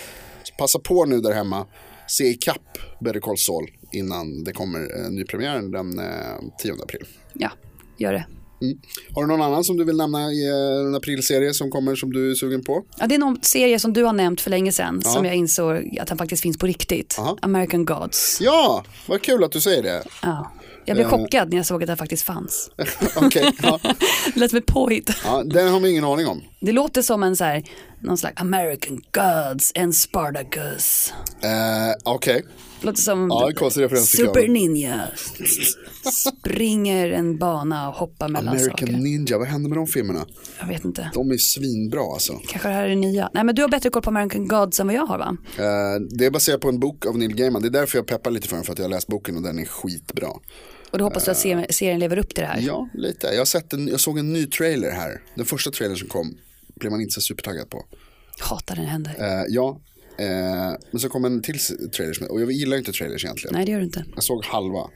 [0.57, 1.65] passa på nu där hemma,
[2.07, 6.05] se ikapp Better Call Saul innan det kommer en ny premiär den eh,
[6.59, 7.05] 10 april.
[7.33, 7.51] Ja,
[7.97, 8.25] gör det.
[9.15, 12.13] Har du någon annan som du vill nämna i eh, en aprilserie som kommer som
[12.13, 12.83] du är sugen på?
[12.97, 15.97] Ja, det är någon serie som du har nämnt för länge sedan som jag insåg
[16.01, 17.15] att den faktiskt finns på riktigt.
[17.19, 17.37] Aha.
[17.41, 18.37] American Gods.
[18.41, 20.03] Ja, vad kul att du säger det.
[20.21, 20.51] Ja.
[20.85, 22.71] Jag blev chockad när jag såg att den faktiskt fanns.
[23.15, 23.79] Okej, ja.
[24.33, 25.09] Det lät som ett påhitt.
[25.23, 26.41] ja, den har vi ingen aning om.
[26.59, 27.63] Det låter som en så här,
[27.99, 31.13] någon slags American Gods and Spartacus.
[31.41, 31.49] Eh,
[32.03, 33.69] Okej, Det låter som Ja.
[34.05, 35.01] Super Ninja.
[36.11, 38.87] Springer en bana och hoppar mellan American saker.
[38.97, 40.25] Ninja, vad händer med de filmerna?
[40.59, 41.11] Jag vet inte.
[41.13, 42.33] De är svinbra alltså.
[42.47, 43.29] Kanske det här är nya.
[43.33, 45.37] Nej men du har bättre koll på American Gods än vad jag har va?
[45.57, 47.61] Eh, det är baserat på en bok av Neil Gaiman.
[47.61, 49.43] Det är därför jag peppar lite för den, för att jag har läst boken och
[49.43, 50.29] den är skitbra.
[50.91, 52.59] Och då hoppas du att serien, serien lever upp till det här?
[52.61, 53.27] Ja, lite.
[53.27, 55.21] Jag, sett en, jag såg en ny trailer här.
[55.35, 56.37] Den första trailern som kom
[56.75, 57.85] blev man inte så supertaggad på.
[58.39, 59.15] Hatar det händer.
[59.19, 59.79] Eh, ja,
[60.19, 61.59] eh, men så kom en till
[61.91, 63.55] trailer, och jag gillar inte trailers egentligen.
[63.55, 64.05] Nej det gör du inte.
[64.15, 64.89] Jag såg halva,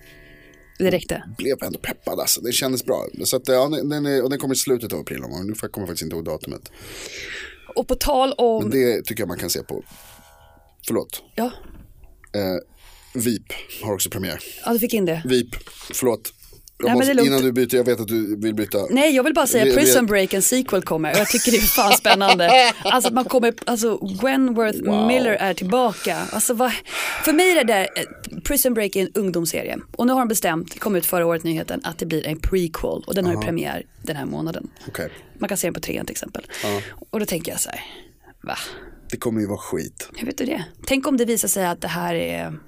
[0.79, 1.23] Det räckte.
[1.37, 2.41] blev ändå peppad alltså.
[2.41, 3.05] Det kändes bra.
[3.23, 5.19] Så att, ja, den, är, och den kommer i slutet av april.
[5.45, 6.71] Nu får jag kommer faktiskt inte ihåg datumet.
[7.75, 8.63] Och på tal om...
[8.63, 9.83] Men det tycker jag man kan se på.
[10.87, 11.23] Förlåt.
[11.35, 11.51] Ja,
[12.35, 12.57] Eh,
[13.21, 13.43] VIP
[13.83, 14.39] har också premiär.
[14.65, 15.21] ja, du fick in det.
[15.25, 15.55] VIP,
[15.93, 16.33] förlåt.
[16.79, 18.77] Jag Nej, måste, innan du byter, jag vet att du vill byta.
[18.89, 21.61] Nej, jag vill bara säga Prison Break, en sequel kommer och jag tycker det är
[21.61, 22.73] fan spännande.
[22.83, 26.17] Alltså att man kommer, alltså Wentworth Miller är tillbaka.
[26.31, 26.71] Alltså vad,
[27.23, 29.77] för mig är det där, eh, Prison Break är en ungdomsserie.
[29.95, 32.39] Och nu har de bestämt, det kom ut förra året nyheten, att det blir en
[32.39, 34.69] prequel och den har ju premiär den här månaden.
[34.87, 35.09] Okej,
[35.39, 36.45] Man kan se den på trean till exempel.
[37.09, 37.79] Och då tänker jag så här,
[38.43, 38.57] va?
[39.11, 40.09] det kommer ju vara skit.
[40.15, 40.65] Hur vet du det?
[40.85, 42.59] Tänk om det visar sig att det här är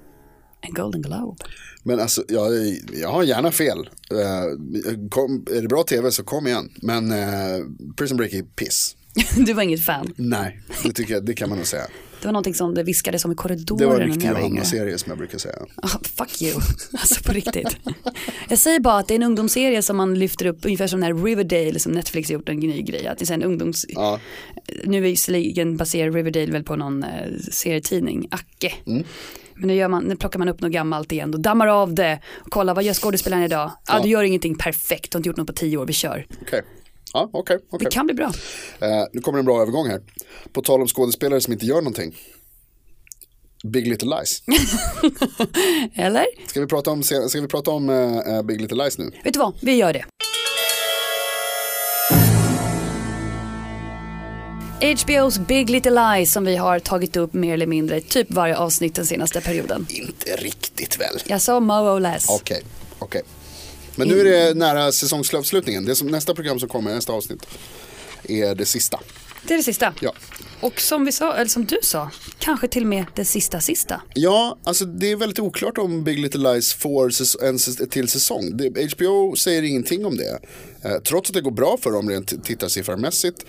[0.60, 1.44] en Golden Globe.
[1.82, 2.52] Men alltså, jag,
[2.94, 3.78] jag har gärna fel.
[4.10, 6.70] Eh, kom, är det bra tv så kom igen.
[6.82, 7.64] Men eh,
[7.96, 8.96] Prison Break är piss.
[9.46, 10.14] Du var inget fan.
[10.16, 11.86] Nej, det tycker jag, det kan man nog säga.
[12.20, 14.38] Det var någonting som det viskades om i Det korridoren var en riktig var.
[14.40, 15.56] Johanna-serie som jag brukar säga.
[15.82, 16.54] Ah, fuck you,
[16.92, 17.76] alltså på riktigt.
[18.48, 21.16] Jag säger bara att det är en ungdomsserie som man lyfter upp, ungefär som den
[21.16, 23.06] här Riverdale som Netflix har gjort en ny grej.
[23.06, 23.86] Att det är en ungdoms...
[23.88, 24.20] Ja.
[24.84, 27.08] Nu är visserligen baserar Riverdale väl på någon eh,
[27.52, 28.72] serietidning, Acke.
[28.86, 29.04] Mm.
[29.54, 32.20] Men nu, gör man, nu plockar man upp något gammalt igen och dammar av det.
[32.38, 33.70] Och kollar, vad gör skådespelaren idag?
[33.86, 34.02] Ja, Ja.
[34.02, 36.26] du gör ingenting perfekt, du har inte gjort något på tio år, vi kör.
[36.42, 36.62] Okej,
[37.12, 37.58] ja, okej.
[37.70, 37.84] okej.
[37.84, 38.32] Det kan bli bra.
[38.80, 40.00] Eh, nu kommer en bra övergång här.
[40.52, 42.16] På tal om skådespelare som inte gör någonting.
[43.64, 44.42] Big Little Lies.
[45.94, 46.26] Eller?
[46.46, 49.10] Ska vi prata om, ska vi prata om eh, Big Little Lies nu?
[49.24, 50.04] Vet du vad, vi gör det.
[54.80, 58.94] HBO's Big Little Lies som vi har tagit upp mer eller mindre typ varje avsnitt
[58.94, 59.86] den senaste perioden.
[59.90, 61.22] Inte riktigt väl.
[61.26, 62.26] Jag sa more or less.
[62.28, 62.62] Okej,
[62.98, 63.22] okej.
[64.00, 65.84] Men nu är det nära säsongsavslutningen.
[65.84, 67.46] Det som, nästa program som kommer, nästa avsnitt,
[68.22, 69.00] är det sista.
[69.46, 69.94] Det är det sista.
[70.00, 70.14] Ja.
[70.60, 74.02] Och som vi sa, eller som du sa, kanske till och med det sista sista.
[74.14, 77.10] Ja, alltså det är väldigt oklart om Big Little Lies får
[77.42, 77.58] en
[77.88, 78.52] till säsong.
[78.96, 80.38] HBO säger ingenting om det.
[80.84, 83.46] Eh, trots att det går bra för dem rent tittarsifframässigt.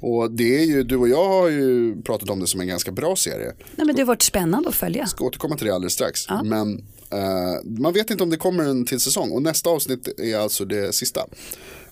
[0.00, 2.92] Och det är ju, du och jag har ju pratat om det som en ganska
[2.92, 3.52] bra serie.
[3.76, 5.06] Nej men det har varit spännande att följa.
[5.06, 6.20] ska återkomma till det alldeles strax.
[6.44, 9.30] Men eh, man vet inte om det kommer en till säsong.
[9.30, 11.20] Och nästa avsnitt är alltså det sista.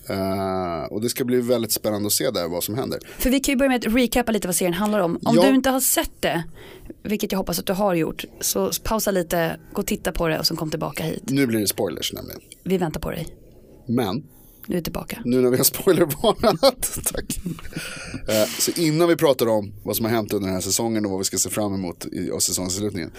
[0.09, 2.99] Eh, och det ska bli väldigt spännande att se där vad som händer.
[3.19, 5.19] För vi kan ju börja med att recapa lite vad serien handlar om.
[5.23, 5.41] Om Ja.
[5.49, 6.43] du inte har sett det,
[7.03, 10.39] vilket jag hoppas att du har gjort, så pausa lite, gå och titta på det
[10.39, 11.23] och sen kom tillbaka hit.
[11.25, 12.41] Nu blir det spoilers nämligen.
[12.63, 13.27] Vi väntar på dig.
[13.87, 14.15] Men
[14.67, 15.21] Nu är vi tillbaka.
[15.25, 17.39] nu när vi har spoilervarnat, tack.
[18.27, 21.11] Eh, så innan vi pratar om vad som har hänt under den här säsongen och
[21.11, 23.11] vad vi ska se fram emot i av säsongsavslutningen.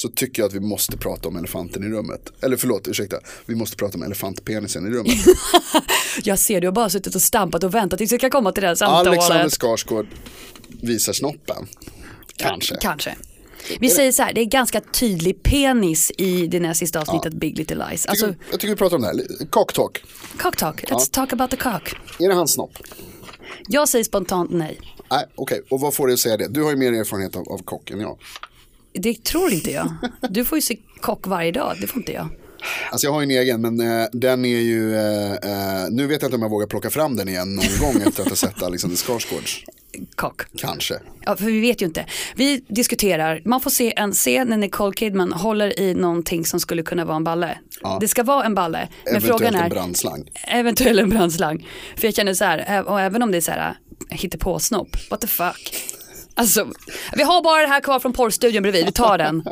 [0.00, 2.32] Så tycker jag att vi måste prata om elefanten i rummet.
[2.42, 3.16] Eller förlåt, ursäkta.
[3.46, 5.14] Vi måste prata om elefantpenisen i rummet.
[6.22, 8.60] Jag ser, du har bara suttit och stampat och väntat tills vi ska komma till
[8.60, 9.08] det här samtalet.
[9.08, 10.06] Alexander Skarsgård
[10.68, 11.66] visar snoppen.
[12.36, 12.76] Kanske.
[12.80, 13.16] Kanske.
[13.80, 17.58] Vi säger så här, det är ganska tydlig penis i det näst sista avsnittet Big
[17.58, 18.06] Little Lies.
[18.06, 19.46] Alltså, jag, tycker, jag tycker vi pratar om det här.
[19.50, 20.02] Cocktalk.
[20.38, 21.94] cock talk, let's talk about the cock.
[22.18, 22.78] Är det hans snopp?
[23.68, 24.80] Jag säger spontant nej.
[25.10, 25.62] Nej, okej.
[25.70, 26.48] Och vad får att säga det?
[26.48, 28.18] Du har ju mer erfarenhet av, av kock än jag.
[28.92, 29.94] Det tror inte jag.
[30.30, 32.28] Du får ju se kock varje dag, det får inte jag.
[32.90, 36.28] Alltså jag har en egen, men eh, den är ju, eh, eh, nu vet jag
[36.28, 38.96] inte om jag vågar plocka fram den igen någon gång efter att ha sett Alexander
[38.96, 39.64] Skarsgårds.
[40.14, 40.42] Kock.
[40.56, 40.94] Kanske.
[41.20, 42.06] Ja, för vi vet ju inte.
[42.34, 46.82] Vi diskuterar, man får se en scen när Nicole Kidman håller i någonting som skulle
[46.82, 47.58] kunna vara en balle.
[47.82, 47.98] Ja.
[48.00, 50.30] Det ska vara en balle, men Eventuellt frågan är en brandslang.
[50.48, 51.68] eventuellt en brandslang.
[51.96, 53.74] För jag känner så här, ä- och även om det är så här
[54.10, 55.74] hittepåsnopp, what the fuck.
[56.40, 56.72] Alltså,
[57.16, 59.42] vi har bara det här kvar från porrstudion bredvid, vi tar den.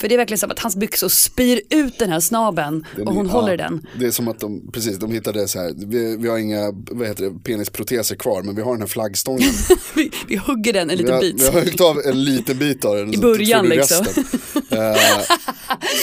[0.00, 3.26] För det är verkligen som att hans byxor spyr ut den här snaben och hon
[3.26, 3.86] ja, håller den.
[3.98, 7.08] Det är som att de, precis, de hittade så här, vi, vi har inga, vad
[7.08, 9.52] heter det, penisproteser kvar, men vi har den här flaggstången.
[9.94, 11.40] Vi, vi hugger den en Vi liten har, bit.
[11.40, 13.14] vi har högt av en liten bit av den.
[13.14, 14.06] I början liksom.
[14.70, 14.96] Eh,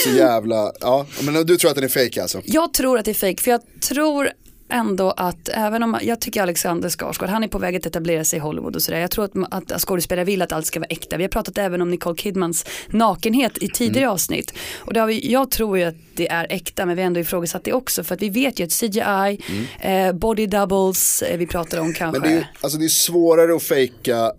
[0.04, 2.40] så jävla, ja, men du tror att den är fake alltså?
[2.44, 4.30] Jag tror att det är fejk för jag tror
[4.72, 8.36] ändå att även om, jag tycker Alexander Skarsgård, han är på väg att etablera sig
[8.36, 8.98] i Hollywood och sådär.
[8.98, 11.16] Jag tror att, att skådespelare vill att allt ska vara äkta.
[11.16, 14.12] Vi har pratat även om Nicole Kidmans nakenhet i tidigare Mm.
[14.12, 14.54] avsnitt.
[14.78, 17.20] Och det har vi, jag tror ju att det är äkta men vi har ändå
[17.20, 19.40] ifrågasatt det också för att vi vet ju att CGI,
[19.80, 22.30] eh, body doubles, eh, vi pratar om kanske Mm.
[22.30, 24.32] Men det är, alltså det är svårare att fejka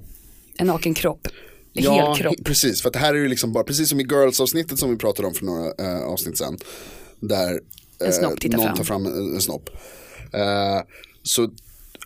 [0.58, 1.28] en naken kropp.
[1.74, 2.36] Ja, kropp.
[2.44, 2.82] precis.
[2.82, 5.28] För att det här är ju liksom bara, precis som i Girls-avsnittet som vi pratade
[5.28, 6.58] om för några eh, avsnitt sen.
[7.20, 7.60] Där
[8.02, 8.78] eh, någon fram.
[8.78, 9.70] tar fram en, en snopp.
[10.34, 10.82] Eh,
[11.24, 11.50] så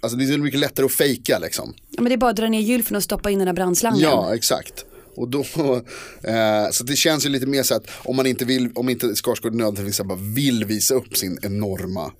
[0.02, 1.74] alltså det är mycket lättare att fejka liksom.
[1.90, 4.00] Ja, men det är bara att dra ner gylfen och stoppa in den där brandslangen.
[4.00, 4.86] Ja, exakt.
[5.16, 5.40] Och då,
[6.24, 9.16] eh, så det känns ju lite mer så att om man inte vill, om inte
[9.16, 12.12] Skarsgård nödvändigtvis bara vill visa upp sin enorma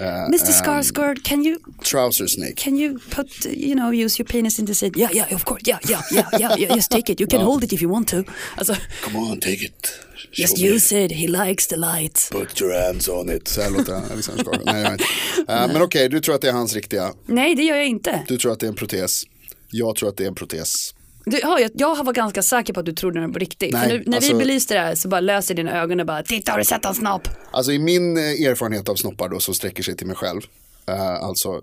[0.00, 2.54] Mr Skarsgård, can you trouser snake.
[2.56, 4.96] Can you put, you know, use your penis in the seat?
[4.96, 5.62] Yeah, yeah, of course.
[5.66, 6.56] Yeah, yeah, yeah, yeah.
[6.58, 7.20] yeah just take it.
[7.20, 8.24] You can hold it if you want to.
[8.56, 10.00] Alltså, Come on, take it.
[10.32, 10.68] Show just me.
[10.74, 11.12] use it.
[11.12, 12.28] He likes the light.
[12.32, 13.48] Put your hands on it.
[13.48, 14.62] Så här låter Alexander Skarsgård.
[14.64, 15.04] Nej, jag inte.
[15.52, 17.12] Eh, men okej, du tror att det är hans riktiga.
[17.26, 18.24] Nej, det gör jag inte.
[18.28, 19.22] Du tror att det är en protes.
[19.70, 20.94] Jag tror att det är en protes.
[21.24, 23.72] Du, ja, jag, jag var ganska säker på att du trodde den på riktigt.
[23.72, 26.22] Nej, nu, när alltså- vi belyste det här så bara löser dina ögon och bara,
[26.22, 27.28] titta har du sett hans snopp?
[27.52, 30.40] Alltså i min eh, erfarenhet av snoppar då som sträcker sig till mig själv.
[30.88, 31.60] eh, alltså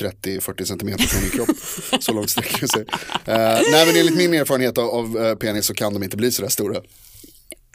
[0.00, 1.56] 30-40 centimeter från min kropp.
[2.02, 2.84] så långt sträcker det sig.
[3.24, 6.32] Eh, nej men enligt min erfarenhet av, av eh, penis så kan de inte bli
[6.32, 6.80] sådär stora.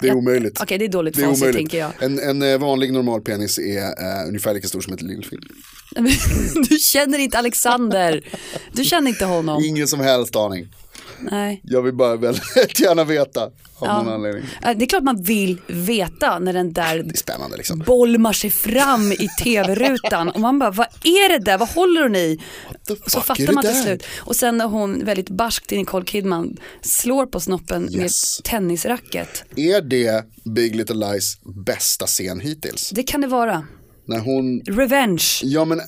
[0.02, 0.62] Det är Ja, omöjligt.
[0.62, 1.92] okej, det är dåligt det facit, tänker jag.
[2.00, 5.42] En, en eh, vanlig normal penis är eh, ungefär lika stor som ett lillfilm.
[6.70, 8.22] du känner inte Alexander.
[8.74, 9.64] Du känner inte honom.
[9.64, 10.68] Ingen som helst aning.
[11.20, 11.62] Nej.
[11.64, 12.44] Jag vill bara väldigt
[12.80, 13.52] gärna veta av
[13.82, 14.02] Ja.
[14.04, 14.44] någon anledning.
[14.62, 17.80] Det är klart man vill veta när den där spännande liksom.
[17.80, 22.16] bolmar sig fram i tv-rutan och man bara, vad är det där, vad håller hon
[22.16, 22.40] i?
[23.08, 23.84] Så fattar man till där?
[23.84, 24.04] slut.
[24.18, 28.40] Och sen när hon väldigt barskt till Nicole Kidman slår på snoppen med Yes.
[28.40, 29.44] ett tennisracket.
[29.56, 30.26] Är det
[30.56, 32.90] Big Little Lies bästa scen hittills?
[32.90, 33.64] Det kan det vara.
[34.08, 35.24] När hon, Revenge.
[35.44, 35.82] ja men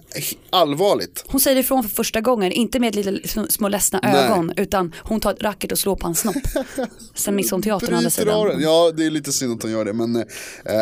[0.49, 1.23] allvarligt.
[1.27, 4.15] Hon säger ifrån för första gången, inte med lite sm- små ledsna Nej.
[4.15, 6.35] ögon, utan hon tar ett racket och slår på hans snopp.
[7.15, 8.61] Sen missar hon teatern å andra sidan.
[8.61, 9.93] Ja, det är lite synd att hon gör det.
[9.93, 10.23] Men eh,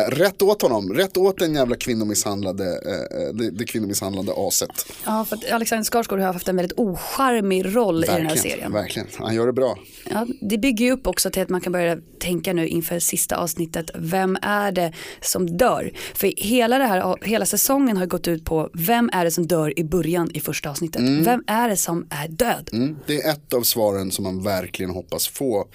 [0.08, 0.92] rätt åt honom.
[0.94, 4.86] Rätt åt den jävla kvinnomisshandlade, eh, det, det kvinnomisshandlade aset.
[5.04, 8.72] Ja, för att Alexander Skarsgård har haft en väldigt ocharmig roll i den här serien.
[8.72, 9.08] Verkligen.
[9.18, 9.78] Han gör det bra.
[10.10, 13.36] Ja, det bygger ju upp också till att man kan börja tänka nu inför sista
[13.36, 15.92] avsnittet, vem är det som dör?
[16.14, 19.78] För hela, det här, hela säsongen har gått ut på, vem är det som dör
[19.78, 21.02] i början i första avsnittet?
[21.02, 22.70] Vem är det som är död?
[22.72, 22.96] Mm.
[23.06, 25.68] Det är ett av svaren som man verkligen hoppas få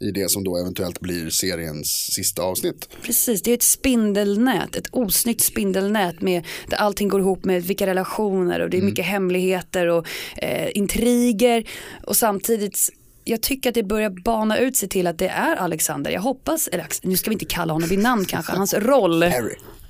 [0.00, 2.88] i det som då eventuellt blir seriens sista avsnitt.
[3.02, 7.86] Precis, det är ett spindelnät, ett osnyggt spindelnät med där allting går ihop med vilka
[7.86, 11.68] relationer och det är mycket hemligheter och eh, intriger
[12.06, 12.90] och samtidigt
[13.24, 16.10] jag tycker att det börjar bana ut sig till att det är Alexander.
[16.10, 19.22] Jag hoppas, eller nu ska vi inte kalla honom vid namn kanske, hans roll.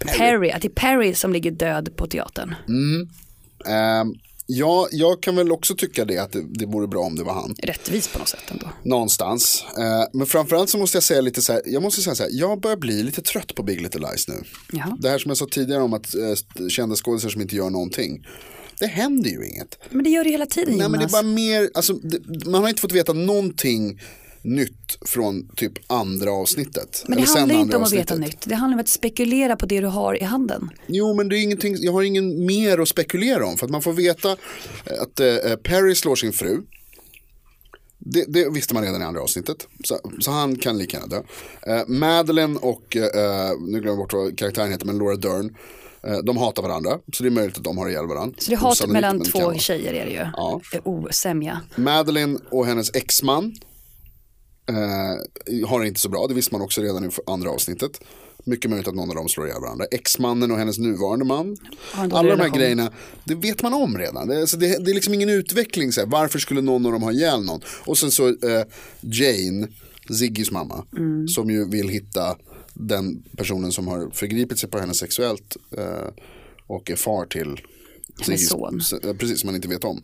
[0.06, 0.18] Perry.
[0.18, 0.50] Perry.
[0.50, 2.54] att det är Perry som ligger död på teatern.
[3.66, 4.14] Ehm,
[4.46, 7.34] ja, jag kan väl också tycka det att det, det vore bra om det var
[7.34, 7.54] han.
[7.62, 8.68] Rättvis på något sätt ändå.
[8.82, 9.64] Någonstans.
[9.78, 12.30] Eh, men framförallt så måste jag säga lite så här, jag måste säga så här,
[12.32, 14.42] jag börjar bli lite trött på Big Little Lies nu.
[14.72, 14.96] Jaha.
[15.00, 18.26] Det här som jag sa tidigare om att eh, kända skådespelare som inte gör någonting.
[18.78, 19.78] Det händer ju inget.
[19.90, 20.90] Men det gör det hela tiden Nej Jonas.
[20.90, 24.00] men det är bara mer, alltså, det, man har inte fått veta någonting
[24.42, 27.05] nytt från typ andra avsnittet.
[27.09, 28.35] Men det Eller handlar inte om att veta avsnittet.
[28.35, 28.48] nytt.
[28.48, 30.70] Det handlar om att spekulera på det du har i handen.
[30.87, 33.57] Jo men det är ingenting, jag har ingen mer att spekulera om.
[33.57, 34.33] För att man får veta
[35.00, 36.62] att eh, Perry slår sin fru.
[37.98, 39.68] Det, det visste man redan i andra avsnittet.
[39.85, 41.22] Så, så han kan lika gärna dö.
[41.66, 45.57] Eh, Madeleine och, eh, nu glömmer jag bort vad karaktären heter, men Laura Dern.
[46.03, 48.35] Eh, de hatar varandra, så det är möjligt att de har ihjäl varandra.
[48.38, 50.26] Så det är hatet Osannolikt, mellan två tjejer är det ju.
[50.37, 50.61] Ja.
[50.85, 51.61] Osämja.
[51.76, 53.55] Madeleine och hennes exman
[54.74, 58.00] eh, har det inte så bra, det visste man också redan i andra avsnittet.
[58.44, 59.85] Mycket möjligt att någon av dem slår ihjäl varandra.
[59.90, 61.56] Exmannen och hennes nuvarande man.
[61.94, 62.92] Alla de här grejerna,
[63.24, 64.28] det vet man om redan.
[64.28, 65.92] Det, är- alltså det, det är liksom ingen utveckling.
[65.92, 66.09] Så här.
[66.09, 67.61] Varför skulle någon av dem ha ihjäl någon?
[67.87, 68.64] Och sen så eh,
[69.00, 69.68] Jane,
[70.18, 71.28] Ziggys mamma, Mm.
[71.28, 72.37] som ju vill hitta
[72.74, 76.09] den personen som har förgripit sig på henne sexuellt eh,
[76.66, 77.61] och är far till
[78.24, 78.80] Ziggys- son.
[79.04, 80.02] eh, Precis, som man inte vet om.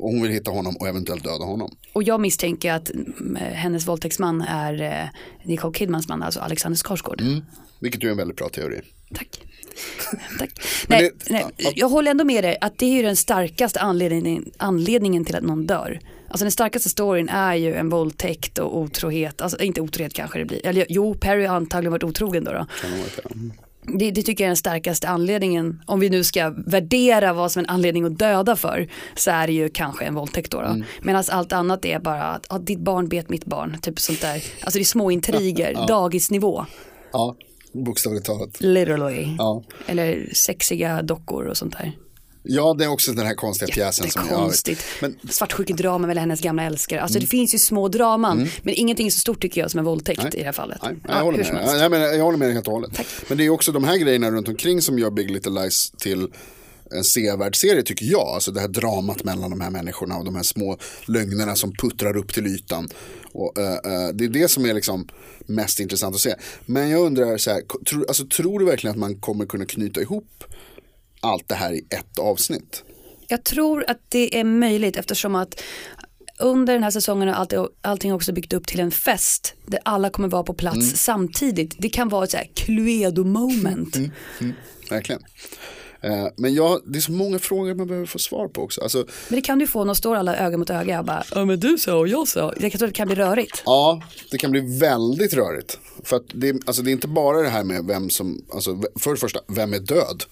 [0.00, 1.70] Och hon vill hitta honom och eventuellt döda honom.
[1.92, 5.08] Och jag misstänker att mm, hennes våldtäktsman är eh,
[5.48, 7.20] Nicole Kidmans man, alltså Alexander Skarsgård.
[7.20, 7.40] Mm.
[7.80, 8.80] Vilket ju är en väldigt bra teori.
[9.14, 9.28] Tack.
[10.38, 10.50] Tack.
[10.88, 13.80] Nej, det- nej, ja, jag håller ändå med dig att det är ju den starkaste
[13.80, 16.00] anledningen, anledningen till att någon dör.
[16.28, 20.44] Alltså den starkaste storyn är ju en våldtäkt och otrohet, alltså inte otrohet kanske det
[20.44, 22.52] blir, eller jo Perry har antagligen varit otrogen då.
[22.52, 22.66] då.
[23.22, 23.52] Kan.
[23.98, 27.60] Det, det tycker jag är den starkaste anledningen, om vi nu ska värdera vad som
[27.60, 30.60] är en anledning att döda för, så är det ju kanske en våldtäkt då.
[30.60, 30.66] då.
[30.66, 30.84] Mm.
[31.02, 34.34] Medan allt annat är bara att ah, ditt barn bet mitt barn, typ sånt där.
[34.34, 36.66] Alltså det är små intriger, dagisnivå,
[37.12, 37.36] Ja,
[37.72, 38.60] bokstavligt talat.
[38.60, 39.34] literally.
[39.38, 39.62] Ja.
[39.86, 41.92] Eller sexiga dockor och sånt där.
[42.42, 44.32] Ja, det är också den här konstiga pjäsen som jag vet.
[44.32, 44.84] Jättekonstigt.
[45.00, 47.00] Men Svartsjukedrama med hennes gamla älskare.
[47.00, 48.48] Alltså det finns ju små draman.
[48.62, 50.78] Men ingenting är så stort tycker jag som en våldtäkt i det här fallet.
[50.82, 51.80] Nej, Ja, jag, håller hur med.
[51.80, 53.00] Jag, menar, jag håller med dig helt och hållet.
[53.28, 56.28] Men det är också de här grejerna runt omkring som gör Big Little Lies till
[56.90, 58.28] en sevärd serie tycker jag.
[58.28, 62.16] Alltså det här dramat mellan de här människorna och de här små lögnerna som puttrar
[62.16, 62.88] upp till ytan.
[63.32, 65.08] Och, eh, eh, det är det som är liksom
[65.46, 66.34] mest intressant att se.
[66.66, 70.00] Men jag undrar, så här, tro, alltså, tror du verkligen att man kommer kunna knyta
[70.00, 70.44] ihop
[71.20, 72.84] allt det här i ett avsnitt?
[73.28, 75.62] Jag tror att det är möjligt eftersom att
[76.38, 77.52] under den här säsongen har allt,
[77.82, 80.88] allting också byggt upp till en fest där alla kommer vara på plats Mm.
[80.96, 81.74] samtidigt.
[81.78, 83.96] Det kan vara ett så här Cluedo moment.
[83.96, 84.10] Mm.
[84.90, 85.22] Verkligen.
[86.02, 88.80] Eh, men jag, det är så många frågor man behöver få svar på också.
[88.80, 91.44] Alltså, Men det kan du få när står alla öga mot öga och bara, ja
[91.44, 92.54] men du sa och jag sa.
[92.60, 93.62] Jag tror det kan bli rörigt.
[93.66, 95.78] Ja, det kan bli väldigt rörigt.
[96.04, 99.10] För att det, alltså det är inte bara det här med vem som, alltså för
[99.10, 100.24] det första, vem är död?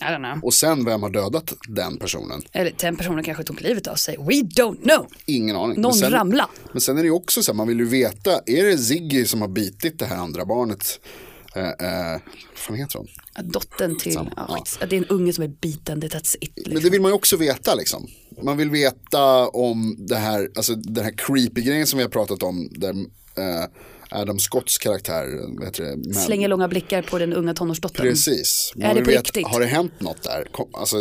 [0.00, 0.44] I don't know.
[0.44, 2.42] Och sen vem har dödat den personen?
[2.52, 4.16] Eller den personen kanske tog livet av sig.
[4.16, 5.06] We don't know.
[5.26, 5.80] Ingen aning.
[5.80, 6.48] Någon men sen, ramla.
[6.72, 9.24] Men sen är det ju också så här, man vill ju veta, är det Ziggy
[9.24, 11.00] som har bitit det här andra barnet?
[11.56, 13.08] Eh, eh, vad fan heter hon?
[13.50, 14.86] Dottern till, Samma, ja, ja.
[14.86, 16.52] det är en unge som är biten, det that's it.
[16.56, 16.74] Liksom.
[16.74, 18.08] Men det vill man ju också veta liksom.
[18.42, 22.42] Man vill veta om det här, alltså den här creepy grejen som vi har pratat
[22.42, 22.68] om.
[22.70, 22.94] Där
[24.10, 25.26] Adam Scotts karaktär,
[25.72, 26.14] det?
[26.14, 28.06] Slänger långa blickar på den unga tonårsdottern.
[28.06, 28.72] Precis.
[28.80, 29.46] Är det på veta, riktigt?
[29.46, 30.48] Har det hänt något där?
[30.72, 30.96] Alltså,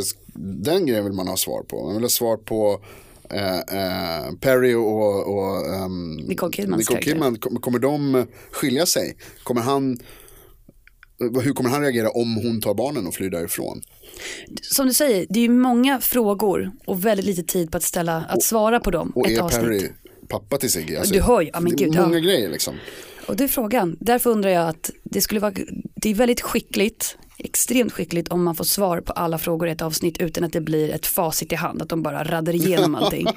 [0.63, 1.85] den grejen vill man ha svar på.
[1.85, 2.81] Man vill ha svar på
[3.29, 7.01] eh, eh, Perry och, och ehm, Nicole Kidmans Nicole.
[7.01, 7.35] Kidman.
[7.35, 9.17] Kommer, kommer de skilja sig?
[9.43, 9.99] Kommer han,
[11.19, 13.81] hur kommer han reagera om hon tar barnen och flyr därifrån?
[14.61, 18.25] Som du säger, det är ju många frågor och väldigt lite tid på att ställa,
[18.29, 19.11] att svara på dem.
[19.15, 19.63] Och ett är avsnitt.
[19.63, 19.89] Perry
[20.27, 20.99] pappa till Sigge?
[20.99, 22.01] Alltså, Du hör ju, ja, men det är gud, ja.
[22.01, 22.75] många grejer liksom.
[23.27, 23.97] Och det är frågan.
[23.99, 25.53] Därför undrar jag att det skulle vara,
[25.95, 29.81] det är väldigt skickligt, extremt skickligt om man får svar på alla frågor i ett
[29.81, 33.27] avsnitt utan att det blir ett facit i hand, att de bara raddar igenom allting.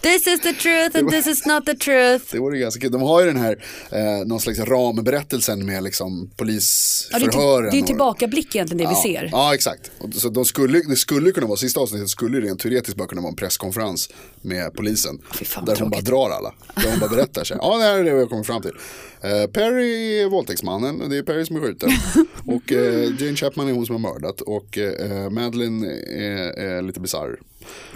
[0.00, 2.24] this is the truth and this is not the truth.
[2.32, 2.90] Det vore ganska kul.
[2.92, 3.56] De har ju den här,
[3.92, 7.70] eh, någon slags ramberättelsen med liksom Ja, det, är, polisförhören.
[7.70, 9.02] till- det är tillbakablick egentligen det ja.
[9.04, 9.28] vi ser.
[9.32, 9.90] Ja, exakt.
[10.14, 13.30] Så de skulle, det skulle kunna vara, sista avsnittet skulle rent teoretiskt bara kunna vara
[13.30, 14.08] en presskonferens
[14.42, 15.18] med polisen.
[15.44, 16.06] Fan, där hon bara tråkigt.
[16.06, 16.54] drar alla.
[16.76, 17.56] Där hon bara berättar sig.
[17.60, 18.72] Ja, det här är det vi har kommit fram till.
[19.22, 21.90] Eh, Perry är våldtäktsmannen, det är Perry som är skjuten.
[22.46, 24.40] och eh, Jane Chapman är hon som har mördat.
[24.40, 27.40] Och eh, Madeline är, är lite bisarr.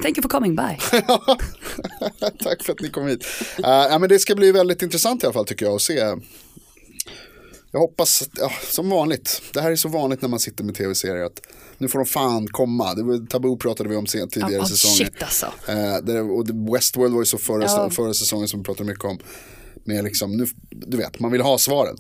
[0.03, 0.63] Thank you for coming by.
[2.45, 3.25] Tack för att ni kom hit.
[3.59, 6.15] Ja, men det ska bli väldigt intressant i alla fall tycker jag att se.
[7.71, 11.25] Jag hoppas, ja, som vanligt, det här är så vanligt när man sitter med tv-serier
[11.25, 11.41] att
[11.79, 12.95] nu får de fan komma.
[12.95, 15.11] Det var, tabu pratade vi om sen, tidigare Ja, säsonger.
[15.11, 15.47] shit alltså.
[15.69, 17.91] Eh, det, och Westworld var ju så förra, Ja.
[17.91, 19.19] förra säsongen som vi pratade mycket om.
[19.85, 21.97] Med liksom, nu, du vet, man vill ha svaren.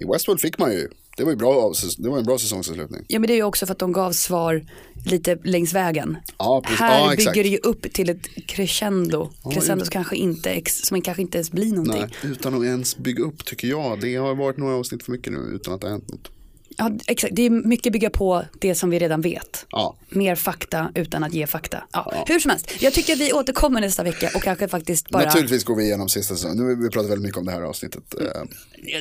[0.00, 3.04] I Westworld fick man ju, det var ju bra, det var en bra säsongsavslutning.
[3.08, 4.66] Ja men det är ju också för att de gav svar
[5.06, 6.16] lite längs vägen.
[6.38, 6.80] Ja, precis.
[6.80, 9.30] Här Ja, bygger det ju upp till ett crescendo.
[9.52, 12.06] Crescendo som kanske inte, som kanske inte ens blir någonting.
[12.22, 14.00] Nej, utan att ens bygga upp tycker jag.
[14.00, 16.30] Det har varit några avsnitt för mycket nu utan att det har hänt något.
[16.76, 17.36] Ja, exakt.
[17.36, 19.66] Det är mycket bygga på det som vi redan vet.
[19.70, 19.96] Ja.
[20.08, 21.84] Mer fakta utan att ge fakta.
[21.92, 25.24] Ja, Hur som helst, jag tycker att vi återkommer nästa vecka och kanske faktiskt bara,
[25.24, 26.56] Naturligtvis går vi igenom sista säsongen.
[26.66, 28.02] Nu vi pratat väldigt mycket om det här avsnittet.
[28.20, 28.42] Eh,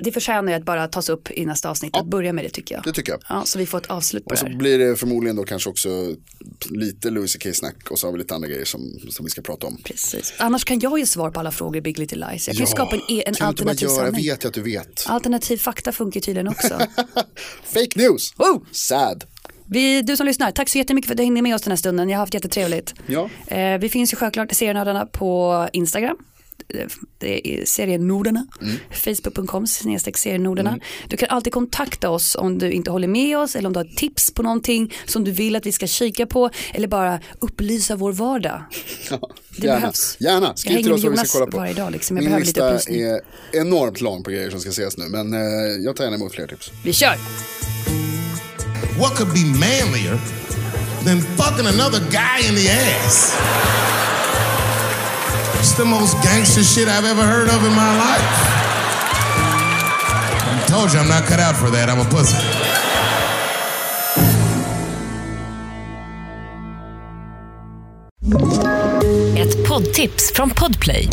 [0.03, 1.95] det förtjänar ju att bara tas upp i nästa avsnitt.
[1.97, 2.83] Att börja med det tycker jag.
[2.83, 3.21] Det tycker jag.
[3.29, 4.57] Ja, så vi får ett avslut på Och så det här.
[4.57, 6.15] blir det förmodligen då kanske också
[6.69, 9.67] lite Louis CK-snack och så har vi lite andra grejer som, som vi ska prata
[9.67, 9.77] om.
[9.83, 10.33] Precis.
[10.38, 12.47] Annars kan jag ju svara på alla frågor i Big Little Lies.
[12.47, 13.97] Jag kan ju skapa en, e- en alternativ göra?
[13.97, 14.23] Jag sanning.
[14.25, 15.03] vet ju att du vet.
[15.07, 16.79] Alternativ fakta funkar tydligen också.
[17.65, 18.34] Fake news!
[18.38, 18.62] Oh!
[18.71, 19.23] Sad.
[19.69, 21.78] Vi, du som lyssnar, tack så jättemycket för att du hängde med oss den här
[21.78, 22.10] stunden.
[22.10, 22.93] Jag har haft jättetrevligt.
[23.08, 23.30] Ja.
[23.47, 26.17] Eh, vi finns ju självklart i Serienördarna på Instagram.
[27.18, 28.45] Det är serienordarna.
[28.61, 28.76] Mm.
[28.91, 30.80] Facebook.com snedstreck serienordarna.
[31.07, 33.95] Du kan alltid kontakta oss om du inte håller med oss eller om du har
[33.95, 38.11] tips på någonting som du vill att vi ska kika på eller bara upplysa vår
[38.11, 38.61] vardag.
[39.57, 39.80] Det Gärna.
[39.80, 40.18] behövs.
[40.20, 40.55] Gärna.
[40.55, 41.57] Skriv till oss vad vi ska kolla på.
[41.57, 42.18] varje dag, liksom.
[42.18, 43.01] Jag Min lista upplysning.
[43.01, 45.05] är enormt lång på grejer som ska ses nu.
[45.09, 45.39] Men eh,
[45.86, 46.72] jag tar gärna emot fler tips.
[46.84, 47.16] Vi kör!
[48.99, 50.20] What could be manlier
[51.05, 53.34] than fucking another guy in the ass?
[55.64, 58.28] It's the most gangster shit I've ever heard of in my life.
[60.45, 61.89] I told you I'm not cut out for that.
[61.89, 62.38] I'm a pussy.
[69.38, 71.07] Ett poddtips från Podplay.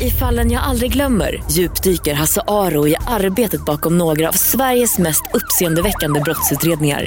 [0.00, 5.22] I fallen jag aldrig glömmer djupdyker Hasse Aro i arbetet bakom några av Sveriges mest
[5.34, 7.06] uppseendeväckande brottsutredningar